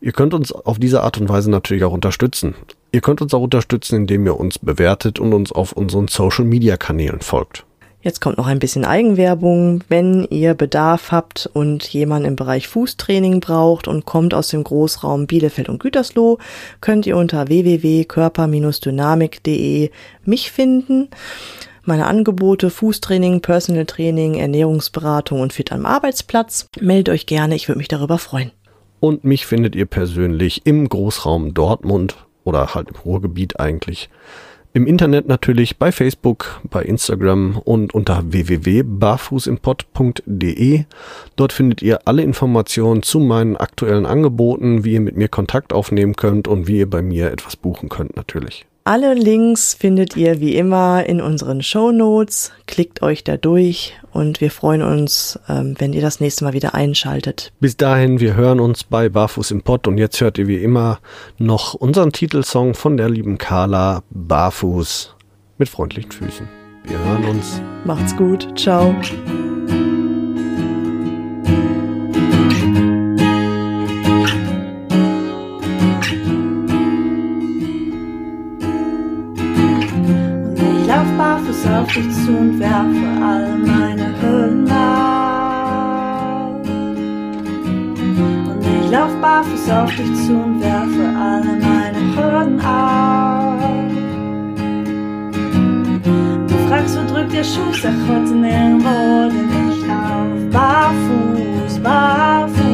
Ihr 0.00 0.12
könnt 0.12 0.34
uns 0.34 0.52
auf 0.52 0.78
diese 0.78 1.02
Art 1.02 1.18
und 1.18 1.28
Weise 1.28 1.50
natürlich 1.50 1.84
auch 1.84 1.92
unterstützen. 1.92 2.54
Ihr 2.92 3.00
könnt 3.00 3.22
uns 3.22 3.34
auch 3.34 3.42
unterstützen, 3.42 3.96
indem 3.96 4.26
ihr 4.26 4.38
uns 4.38 4.58
bewertet 4.58 5.18
und 5.18 5.32
uns 5.32 5.52
auf 5.52 5.72
unseren 5.72 6.08
Social-Media-Kanälen 6.08 7.20
folgt. 7.20 7.66
Jetzt 8.06 8.20
kommt 8.20 8.38
noch 8.38 8.46
ein 8.46 8.60
bisschen 8.60 8.84
Eigenwerbung. 8.84 9.82
Wenn 9.88 10.28
ihr 10.30 10.54
Bedarf 10.54 11.10
habt 11.10 11.50
und 11.52 11.82
jemanden 11.88 12.28
im 12.28 12.36
Bereich 12.36 12.68
Fußtraining 12.68 13.40
braucht 13.40 13.88
und 13.88 14.06
kommt 14.06 14.32
aus 14.32 14.46
dem 14.46 14.62
Großraum 14.62 15.26
Bielefeld 15.26 15.68
und 15.68 15.80
Gütersloh, 15.80 16.38
könnt 16.80 17.04
ihr 17.06 17.16
unter 17.16 17.48
www.körper-dynamik.de 17.48 19.90
mich 20.24 20.52
finden. 20.52 21.08
Meine 21.82 22.06
Angebote 22.06 22.70
Fußtraining, 22.70 23.40
Personal 23.40 23.86
Training, 23.86 24.34
Ernährungsberatung 24.34 25.40
und 25.40 25.52
Fit 25.52 25.72
am 25.72 25.84
Arbeitsplatz. 25.84 26.68
Meldet 26.80 27.12
euch 27.12 27.26
gerne, 27.26 27.56
ich 27.56 27.66
würde 27.66 27.78
mich 27.78 27.88
darüber 27.88 28.18
freuen. 28.18 28.52
Und 29.06 29.22
mich 29.22 29.46
findet 29.46 29.76
ihr 29.76 29.86
persönlich 29.86 30.66
im 30.66 30.88
Großraum 30.88 31.54
Dortmund 31.54 32.16
oder 32.42 32.74
halt 32.74 32.88
im 32.88 32.96
Ruhrgebiet 32.96 33.60
eigentlich. 33.60 34.10
Im 34.72 34.88
Internet 34.88 35.28
natürlich 35.28 35.78
bei 35.78 35.92
Facebook, 35.92 36.60
bei 36.64 36.82
Instagram 36.82 37.58
und 37.58 37.94
unter 37.94 38.32
www.barfußimpod.de. 38.32 40.86
Dort 41.36 41.52
findet 41.52 41.82
ihr 41.82 42.00
alle 42.08 42.24
Informationen 42.24 43.04
zu 43.04 43.20
meinen 43.20 43.56
aktuellen 43.56 44.06
Angeboten, 44.06 44.82
wie 44.82 44.94
ihr 44.94 45.00
mit 45.00 45.16
mir 45.16 45.28
Kontakt 45.28 45.72
aufnehmen 45.72 46.16
könnt 46.16 46.48
und 46.48 46.66
wie 46.66 46.78
ihr 46.78 46.90
bei 46.90 47.00
mir 47.00 47.30
etwas 47.30 47.54
buchen 47.54 47.88
könnt 47.88 48.16
natürlich. 48.16 48.66
Alle 48.86 49.14
Links 49.14 49.74
findet 49.74 50.16
ihr 50.16 50.38
wie 50.38 50.54
immer 50.54 51.04
in 51.06 51.20
unseren 51.20 51.60
Show 51.60 51.90
Notes. 51.90 52.52
Klickt 52.68 53.02
euch 53.02 53.24
da 53.24 53.36
durch 53.36 53.96
und 54.12 54.40
wir 54.40 54.52
freuen 54.52 54.82
uns, 54.82 55.40
ähm, 55.48 55.74
wenn 55.78 55.92
ihr 55.92 56.02
das 56.02 56.20
nächste 56.20 56.44
Mal 56.44 56.52
wieder 56.52 56.76
einschaltet. 56.76 57.52
Bis 57.58 57.76
dahin, 57.76 58.20
wir 58.20 58.36
hören 58.36 58.60
uns 58.60 58.84
bei 58.84 59.08
Barfuß 59.08 59.50
im 59.50 59.62
Pott 59.62 59.88
und 59.88 59.98
jetzt 59.98 60.20
hört 60.20 60.38
ihr 60.38 60.46
wie 60.46 60.62
immer 60.62 61.00
noch 61.36 61.74
unseren 61.74 62.12
Titelsong 62.12 62.74
von 62.74 62.96
der 62.96 63.10
lieben 63.10 63.38
Carla 63.38 64.04
Barfuß 64.10 65.16
mit 65.58 65.68
freundlichen 65.68 66.12
Füßen. 66.12 66.48
Wir 66.84 66.98
hören 67.00 67.24
uns. 67.24 67.60
Macht's 67.84 68.14
gut. 68.14 68.56
Ciao. 68.56 68.94
Dich 81.96 82.12
zu 82.24 82.30
und 82.36 82.60
werfe 82.60 83.06
all 83.24 83.56
meine 83.58 84.12
Hüllen 84.20 84.70
ab. 84.70 86.60
Und 88.50 88.66
ich 88.66 88.90
lauf 88.90 89.12
barfuß 89.22 89.70
auf 89.70 89.90
dich 89.96 90.14
zu 90.26 90.34
und 90.34 90.60
werfe 90.60 91.04
alle 91.18 91.56
meine 91.56 92.00
Hürden 92.14 92.60
ab. 92.60 93.70
Du 96.48 96.54
fragst, 96.68 96.98
wo 96.98 97.14
drückt 97.14 97.32
der 97.32 97.44
Schuh, 97.44 97.72
sag 97.72 97.94
heute 98.08 98.34
nirgendwo, 98.34 99.30
denn 99.30 99.70
ich 99.70 99.86
lauf 99.86 100.50
barfuß, 100.52 101.78
barfuß. 101.82 102.65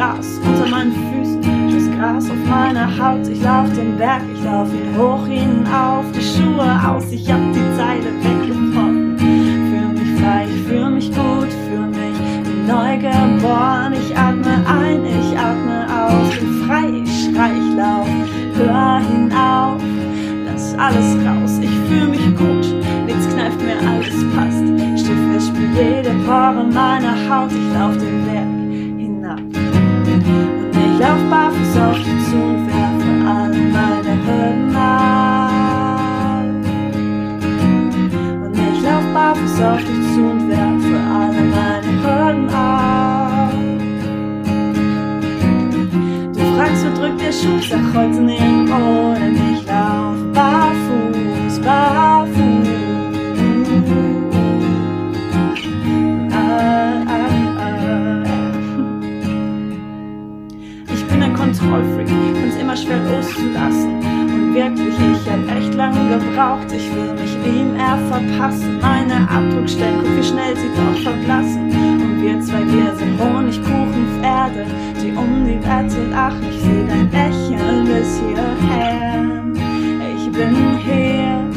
Gras 0.00 0.40
unter 0.42 0.66
meinen 0.70 0.92
Füßen, 0.92 1.42
das 1.74 1.98
Gras 1.98 2.30
auf 2.30 2.48
meiner 2.48 2.88
Haut. 2.88 3.28
Ich 3.28 3.42
lauf 3.42 3.70
den 3.74 3.98
Berg, 3.98 4.22
ich 4.32 4.42
lauf 4.42 4.68
ihn 4.72 4.96
hoch 4.96 5.26
hinauf, 5.26 6.06
die 6.14 6.22
Schuhe 6.22 6.72
aus, 6.88 7.12
ich 7.12 7.30
hab 7.30 7.40
die 7.52 7.76
Zeile 7.76 8.08
weggebrochen. 8.24 9.18
Fühl 9.18 9.92
mich 9.92 10.18
frei, 10.18 10.46
ich 10.48 10.62
fühl 10.62 10.88
mich 10.88 11.08
gut, 11.08 11.52
fühl 11.68 11.86
mich 11.88 12.16
neu 12.66 12.96
geboren. 12.96 13.92
Ich 13.92 14.16
atme 14.16 14.64
ein, 14.66 15.04
ich 15.04 15.38
atme 15.38 15.84
aus, 15.92 16.34
bin 16.34 16.64
frei, 16.66 17.02
ich 17.04 17.24
schrei, 17.24 17.50
ich 17.52 17.76
lauf, 17.76 18.08
hör 18.54 19.00
hinauf, 19.00 19.82
lass 20.46 20.74
alles 20.78 21.14
raus. 21.26 21.58
Ich 21.60 21.76
fühl 21.90 22.08
mich 22.08 22.24
gut, 22.38 22.74
nichts 23.04 23.28
kneift 23.34 23.60
mir, 23.60 23.76
alles 23.86 24.24
passt. 24.34 24.64
Stift, 24.96 25.36
ich 25.36 25.44
spür 25.44 25.68
jede 25.76 26.10
Pore 26.24 26.64
meiner 26.72 27.16
Haut, 27.28 27.52
ich 27.52 27.78
lauf 27.78 27.98
den 27.98 28.19
barfuß 39.60 39.62
auf 39.62 39.78
dich 39.78 40.14
zu 40.14 40.20
und 40.22 40.48
werfe 40.48 40.96
alle 41.12 41.42
meine 41.42 41.92
Hürden 42.02 42.48
ab. 42.48 43.52
Du 46.34 46.56
fragst, 46.56 46.86
wo 46.86 47.00
drückt 47.00 47.20
der 47.20 47.32
Schuh, 47.32 47.60
sag 47.60 47.94
heute 47.94 48.20
nirgendwo, 48.20 49.14
denn 49.14 49.36
ich 49.52 49.66
lauf 49.66 50.16
barfuß, 50.32 51.60
barfuß. 51.60 52.09
Lange 65.80 66.18
gebraucht, 66.18 66.70
ich 66.76 66.94
will 66.94 67.14
mich 67.14 67.34
ihm 67.46 67.74
eher 67.74 67.98
verpassen. 68.12 68.78
Meine 68.82 69.26
Abdruckstellen, 69.30 70.00
guck 70.02 70.14
wie 70.18 70.22
schnell 70.22 70.54
sie 70.54 70.70
doch 70.76 70.98
verblassen. 71.02 71.70
Und 72.02 72.22
wir 72.22 72.38
zwei, 72.42 72.66
wir 72.66 72.94
sind 72.96 73.18
Honigkuchenpferde, 73.18 74.66
die 75.02 75.12
um 75.12 75.46
die 75.46 75.58
Wette 75.64 76.02
lachen. 76.10 76.44
Ich 76.50 76.60
seh 76.60 76.84
dein 76.86 77.10
Lächeln 77.10 77.84
bis 77.86 78.20
hierher. 78.20 79.24
Ich 80.16 80.30
bin 80.30 80.54
hier, 80.84 81.48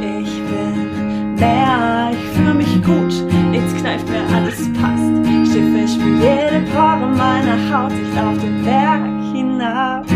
ich 0.00 0.34
bin 0.48 1.34
mehr, 1.34 2.10
ich 2.12 2.26
fühl 2.34 2.54
mich 2.54 2.82
gut, 2.82 3.12
nichts 3.50 3.74
kneift 3.74 4.08
mir, 4.08 4.24
alles 4.34 4.72
passt. 4.72 5.12
Schiffe, 5.52 5.78
ich 5.84 5.92
spür 5.92 6.16
jede 6.16 6.64
Pore 6.72 7.08
meiner 7.14 7.58
Haut, 7.70 7.92
ich 7.92 8.16
lauf 8.16 8.38
den 8.38 8.64
Berg 8.64 9.02
hinab. 9.34 10.15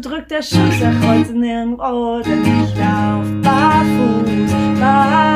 Drückt 0.00 0.32
der 0.32 0.42
Schuh, 0.42 0.58
sag 0.80 0.94
heute 1.06 1.32
nirgendwo, 1.32 2.20
denn 2.20 2.42
ich 2.42 2.76
lauf 2.76 3.24
barfuß, 3.42 4.80
barfuß. 4.80 5.33